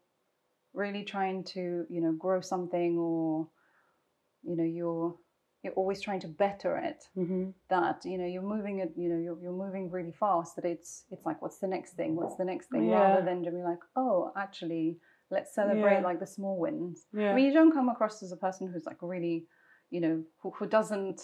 [0.74, 3.50] really trying to, you know, grow something or
[4.44, 5.16] you know, you're
[5.64, 7.04] you're always trying to better it.
[7.18, 7.54] Mhm.
[7.70, 10.56] That you know you're moving it, you know, you're, you're moving really fast.
[10.56, 12.16] That it's it's like, what's the next thing?
[12.16, 12.88] What's the next thing?
[12.88, 13.02] Yeah.
[13.02, 15.00] Rather than to be like, oh, actually,
[15.30, 16.08] let's celebrate Yeah.
[16.10, 17.08] like the small wins.
[17.12, 17.32] Yeah.
[17.32, 19.48] I mean, you don't come across as a person who's like really,
[19.90, 21.20] you know, who, who doesn't,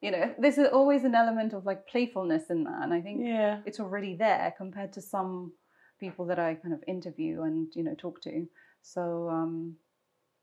[0.00, 3.60] you know, there's always an element of like playfulness in that, and I think yeah.
[3.64, 5.52] it's already there compared to some
[5.98, 8.46] people that I kind of interview and you know talk to.
[8.82, 9.76] So um,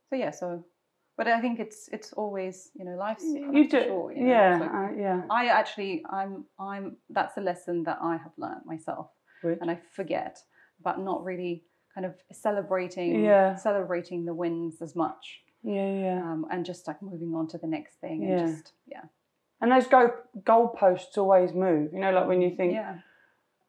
[0.10, 0.66] so yeah, so
[1.18, 4.70] but I think it's it's always you know life's you do, short, you know, yeah,
[4.74, 5.22] uh, yeah.
[5.30, 9.10] I actually I'm I'm that's a lesson that I have learned myself,
[9.41, 9.60] Which?
[9.62, 10.39] and I forget
[10.80, 13.56] about not really kind of celebrating Yeah.
[13.56, 16.22] celebrating the wins as much, Yeah, yeah.
[16.22, 18.39] um, and just like moving on to the next thing Yeah.
[18.39, 19.03] and just yeah
[19.62, 20.12] And those go
[20.43, 21.93] goalposts always move.
[21.93, 22.97] You know, like when you think, yeah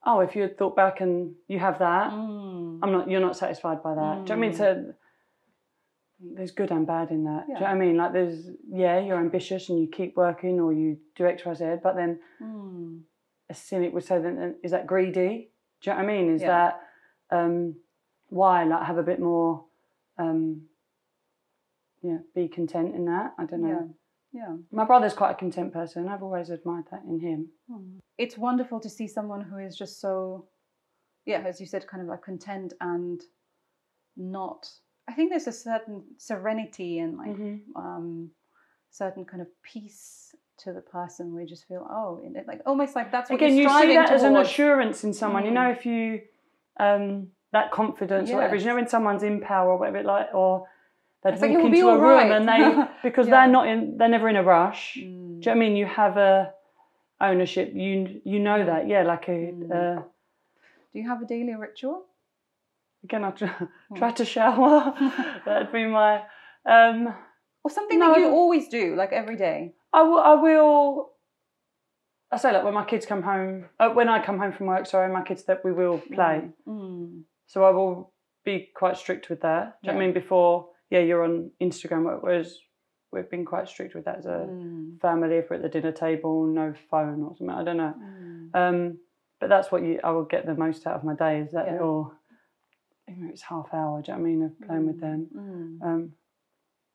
[0.06, 2.78] oh, if you had thought back and you have that, Mm.
[2.82, 3.10] I'm not.
[3.10, 4.24] You're not satisfied by that.
[4.26, 4.54] Do you know what I mean?
[4.54, 4.94] So
[6.20, 7.46] there's good and bad in that.
[7.46, 7.96] Do you know what I mean?
[7.96, 11.64] Like there's yeah, you're ambitious and you keep working or you do X, Y, Z,
[11.82, 13.02] but then Mm.
[13.50, 15.50] a cynic would say then is that greedy?
[15.80, 16.34] Do you know what I mean?
[16.34, 16.48] Is Yeah.
[17.30, 17.76] that um
[18.28, 19.64] why like have a bit more
[20.18, 20.68] um
[22.02, 23.34] yeah, be content in that.
[23.38, 23.68] I don't know.
[23.68, 23.86] Yeah.
[24.36, 24.56] Yeah.
[24.70, 26.08] My brother's quite a content person.
[26.08, 27.48] I've always admired that in him.
[27.70, 28.00] Mm.
[28.18, 30.46] It's wonderful to see someone who is just so,
[31.24, 33.18] yeah, as you said, kind of like content and
[34.16, 34.68] not.
[35.08, 37.76] I think there's a certain serenity and like Mm-hmm.
[37.76, 38.30] um,
[38.90, 41.34] certain kind of peace to the person.
[41.34, 44.10] We just feel, oh, it, like almost like that's what Again, you're you see that
[44.10, 45.44] as an assurance in someone.
[45.44, 45.54] You Mm.
[45.54, 46.20] know, if you
[46.78, 50.66] um that confidence or whatever, you know, when someone's in power or whatever, like or
[51.26, 53.34] they It's like, walk "It will be into a room right." and they because Yeah.
[53.34, 54.96] they're not in, they're never in a rush.
[54.96, 55.00] Mm.
[55.00, 55.76] Do you know what I mean?
[55.76, 56.52] You have a
[57.20, 57.72] ownership.
[57.74, 59.02] You you know that, yeah.
[59.02, 59.70] Like a Mm.
[59.70, 60.02] uh,
[60.92, 62.04] Do you have a daily ritual?
[63.04, 63.52] again, I try,
[63.96, 64.94] try to shower.
[65.44, 66.22] That'd be my.
[66.64, 67.14] Um,
[67.64, 69.74] Or something No, that I you don't- always do, like every day?
[69.92, 70.20] I will.
[70.20, 71.12] I will.
[72.32, 73.66] I say like when my kids come home.
[73.78, 76.36] Uh, when I come home from work, sorry, my kids that we will play.
[76.66, 77.22] Mm.
[77.46, 78.12] So I will
[78.44, 79.64] be quite strict with that.
[79.82, 80.14] Do you know what I mean?
[80.14, 82.58] Before, yeah, you're on Instagram, whereas
[83.12, 85.00] we've been quite strict with that as a Mm.
[85.00, 85.36] family.
[85.36, 87.50] If we're at the dinner table, no phone or something.
[87.50, 87.94] I don't know.
[87.98, 88.50] Mm.
[88.54, 88.98] Um,
[89.40, 90.00] but that's what you.
[90.02, 91.72] I will get the most out of my day is that Yeah.
[91.72, 92.12] little.
[93.08, 94.42] It's half hour, do you know what I mean?
[94.42, 95.26] Of playing with them.
[95.32, 95.82] Mm.
[95.86, 96.12] Um,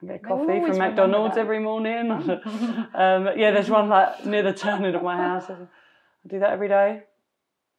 [0.03, 2.11] I get coffee from McDonald's every morning.
[2.11, 5.49] um, yeah, there's one like near the turning of my house.
[5.49, 5.55] I
[6.27, 7.03] do that every day.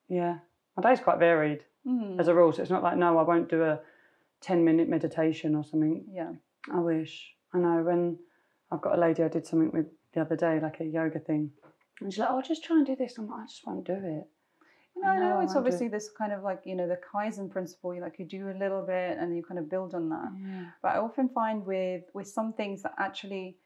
[0.08, 0.38] Yeah,
[0.76, 2.20] my day's quite varied Mm.
[2.20, 2.52] as a rule.
[2.52, 3.80] So it's not like no, I won't do a
[4.42, 6.04] ten minute meditation or something.
[6.12, 6.32] yeah.
[6.72, 7.34] I wish.
[7.54, 8.18] I know when
[8.70, 11.50] I've got a lady I did something with the other day, like a yoga thing,
[12.00, 13.84] and she's like, "Oh, I'll just try and do this." I'm like, "I just won't
[13.84, 14.28] do it."
[14.94, 17.94] You know, I know it's obviously this kind of like, you know, the Kaizen principle,
[17.94, 20.28] you like you do a little bit and you kind of build on that.
[20.38, 20.64] Yeah.
[20.82, 23.56] But I often find with with some things that actually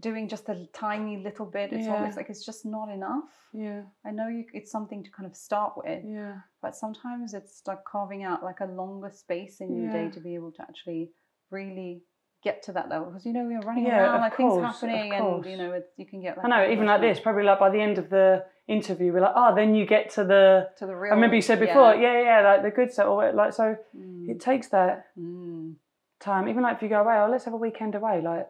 [0.00, 1.94] doing just a tiny little bit, it's Yeah.
[1.94, 3.30] almost like it's just not enough.
[3.52, 3.82] Yeah.
[4.04, 6.36] I know you, it's something to kind of start with, Yeah.
[6.62, 10.34] but sometimes it's like carving out like a longer space in your day to be
[10.34, 11.12] able to actually
[11.50, 12.02] really
[12.44, 15.12] get to that level because you know you're running Yeah, around like course, things happening
[15.12, 16.70] and you know it's, you can get like I know.
[16.70, 19.74] Even like this, probably like by the end of the interview, we're like, "Oh, then
[19.74, 22.62] you get to the." to the real I remember you said before, yeah, yeah, like
[22.62, 23.76] the good stuff, or like so.
[23.96, 25.74] Mm, It takes that mm.
[26.20, 26.48] time.
[26.48, 28.20] Even like if you go away, oh, let's have a weekend away.
[28.22, 28.46] Like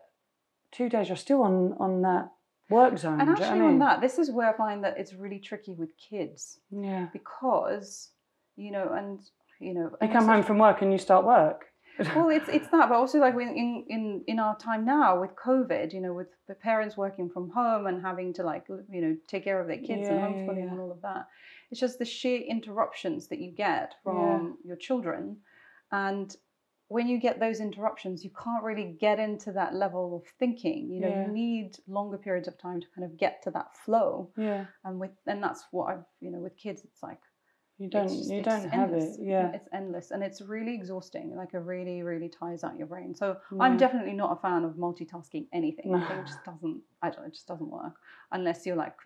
[0.73, 2.31] two days, you're still on on that
[2.71, 3.21] work zone.
[3.21, 3.71] And do you know what actually, I mean?
[3.73, 7.07] on that, this is where I find that it's really tricky with kids yeah.
[7.12, 8.11] because,
[8.57, 9.21] you know, and
[9.61, 11.66] you know, You come home from work and you start work.
[12.14, 15.93] Well, it's it's that, but also like in in in our time now with COVID,
[15.93, 19.43] you know, with the parents working from home and having to like you know take
[19.43, 20.71] care of their kids and Yeah, yeah, homeschooling yeah.
[20.71, 21.27] and all of that.
[21.73, 25.39] It's just the sheer interruptions that you get from your children,
[25.91, 26.37] and
[26.89, 30.91] when you get those interruptions, you can't really get into that level of thinking.
[30.91, 31.26] You know, Yeah.
[31.26, 34.30] you need longer periods of time to kind of get to that flow.
[34.36, 34.64] yeah.
[34.84, 37.20] And with and that's what I've you know with kids, it's like
[37.78, 38.09] You don't.
[38.09, 39.18] just- you don't have endless.
[39.18, 39.24] it.
[39.24, 39.53] Yeah.
[39.53, 41.36] it's endless and it's really exhausting.
[41.36, 43.14] Like it really, really tires out your brain.
[43.14, 45.93] So I'm definitely not a fan of multitasking anything.
[45.93, 45.99] No.
[45.99, 46.80] it just doesn't.
[47.03, 47.26] I don't.
[47.26, 47.95] It just doesn't work
[48.32, 48.97] unless you're like,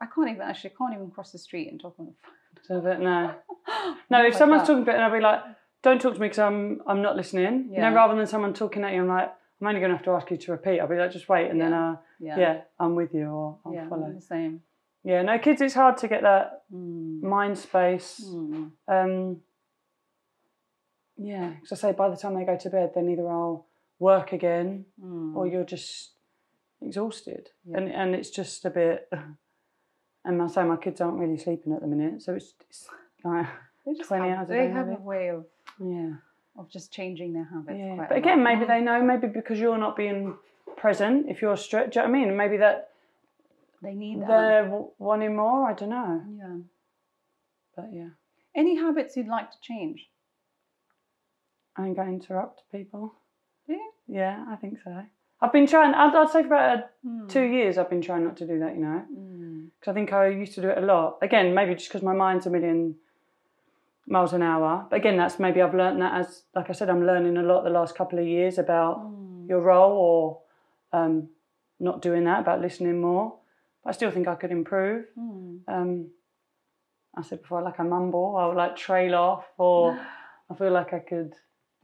[0.00, 2.34] I can't even actually I can't even cross the street and talk on the phone.
[2.68, 3.34] So that no.
[4.10, 4.66] No, if like someone's that.
[4.72, 5.40] talking to it, and I'll be like,
[5.82, 8.84] "Don't talk to me because I'm I'm not listening." You know, rather than someone talking
[8.84, 10.88] at you, I'm like, "I'm only going to have to ask you to repeat." I'll
[10.88, 13.88] be like, "Just wait," and then uh, yeah, yeah, I'm with you or I'll yeah,
[13.88, 14.06] follow.
[14.06, 14.62] I'm same.
[15.02, 17.22] Yeah, no, kids, it's hard to get that Mm.
[17.22, 18.22] mind space.
[18.26, 18.72] Mm.
[18.86, 19.40] Um,
[21.16, 23.66] yeah, because I say by the time they go to bed, then either I'll
[23.98, 25.36] work again Mm.
[25.36, 26.12] or you're just
[26.82, 27.78] exhausted, Yeah.
[27.78, 29.08] and and it's just a bit.
[30.22, 32.86] And I say my kids aren't really sleeping at the minute, so it's, it's
[33.24, 33.46] like
[33.86, 35.46] they just 20 have, hours a they day, have a way of
[35.80, 36.12] yeah.
[36.56, 37.78] of just changing their habits.
[37.78, 39.02] Yeah, quite but again, maybe they know.
[39.02, 40.36] Maybe because you're not being
[40.76, 41.28] present.
[41.28, 42.36] If you're stretched, do you know what I mean?
[42.36, 42.90] Maybe that
[43.82, 44.28] they need that.
[44.28, 45.68] they're w- wanting more.
[45.70, 46.56] I don't know, Yeah.
[47.76, 48.08] but yeah,
[48.54, 50.08] Any habits you'd like to change?
[51.76, 53.14] I think I interrupt people.
[53.66, 53.92] Do you?
[54.08, 55.02] Yeah, I think so.
[55.40, 55.94] I've been trying.
[55.94, 57.26] I'd, I'd say for about uh, Hmm.
[57.28, 58.74] two years, I've been trying not to do that.
[58.74, 59.68] You know, Mm.
[59.78, 61.18] because I think I used to do it a lot.
[61.22, 62.96] Again, maybe just because my mind's a million
[64.10, 64.86] miles an hour.
[64.90, 67.62] But again, that's maybe I've learned that as, like I said, I'm learning a lot
[67.64, 69.48] the last couple of years about Mm.
[69.48, 70.42] your role or
[70.98, 71.28] um,
[71.78, 73.38] not doing that, about listening more.
[73.82, 75.06] But I still think I could improve.
[75.16, 75.60] Mm.
[75.68, 76.10] Um,
[77.16, 79.98] I said before, like I mumble, I would like trail off, or
[80.50, 81.34] I feel like I could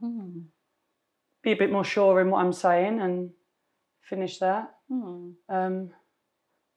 [0.03, 0.43] Mm.
[1.41, 3.31] be a bit more sure in what I'm saying and
[4.01, 4.75] finish that.
[4.91, 5.33] Mm.
[5.49, 5.89] Um,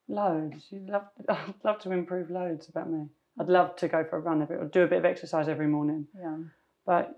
[0.08, 0.66] loads.
[0.70, 3.08] You'd love, I'd love to improve loads about me.
[3.38, 5.66] I'd love to go for a run bit or do a bit of exercise every
[5.68, 6.36] morning, Yeah.
[6.84, 7.14] but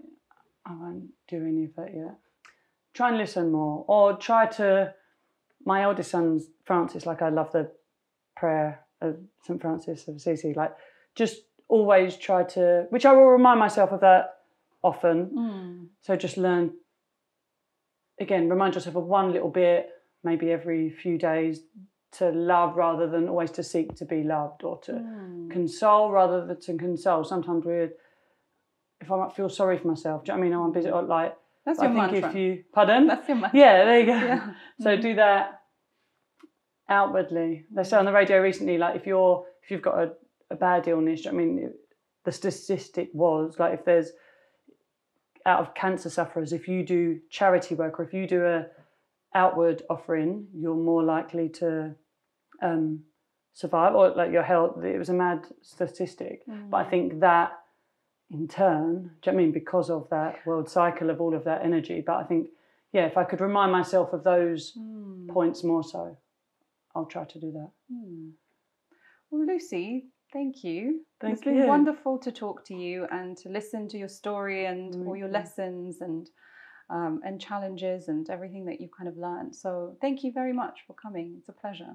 [0.65, 2.17] I won't do any of that yet.
[2.95, 4.95] try and listen more, or try to.
[5.65, 7.71] My eldest son's Francis, like I love the
[8.37, 9.61] prayer of St.
[9.63, 10.73] Francis of Assisi, like
[11.15, 11.37] just
[11.69, 14.35] always try to, which I will remind myself of that
[14.83, 15.31] often.
[15.31, 15.87] Mm.
[16.03, 16.73] So just learn,
[18.21, 19.89] again, remind yourself of one little bit,
[20.25, 21.61] maybe every few days,
[22.13, 25.51] to love rather than always to seek to be loved or to Mm.
[25.51, 27.25] console rather than to console.
[27.25, 27.91] Sometimes we're,
[29.01, 30.59] if I might feel sorry for myself, do you know what I mean?
[30.67, 32.31] I'm busy, or like, That's I your think mantra.
[32.31, 33.07] if you, pardon?
[33.07, 33.59] That's your mantra.
[33.59, 34.13] Yeah, there you go.
[34.13, 34.55] Yeah.
[34.83, 35.61] So do that
[36.89, 37.65] outwardly.
[37.75, 40.13] They say on the radio recently, like if you're if you've got a,
[40.51, 41.73] a bad illness, I mean,
[42.25, 44.11] the statistic was like if there's
[45.47, 48.67] out of cancer sufferers, if you do charity work or if you do a
[49.35, 51.95] outward offering, you're more likely to
[52.63, 53.01] um,
[53.53, 54.83] survive or like your health.
[54.83, 56.91] It was a mad statistic, but I Mm.
[56.91, 57.53] think that
[58.31, 59.53] in turn, do you know I mean?
[59.53, 62.01] Because of that world cycle of all of that energy.
[62.01, 62.49] But I think,
[62.93, 65.29] yeah, if I could remind myself of those Mm.
[65.29, 66.17] points more so,
[66.95, 67.71] I'll try to do that.
[67.91, 68.31] Hmm.
[69.31, 71.07] Well, Lucy, thank you.
[71.21, 71.67] Thank it's been you.
[71.67, 76.01] wonderful to talk to you and to listen to your story and all your lessons
[76.01, 76.31] and
[76.91, 79.55] um, and challenges and everything that you've kind of learned.
[79.57, 81.37] So thank you very much for coming.
[81.39, 81.95] It's a pleasure.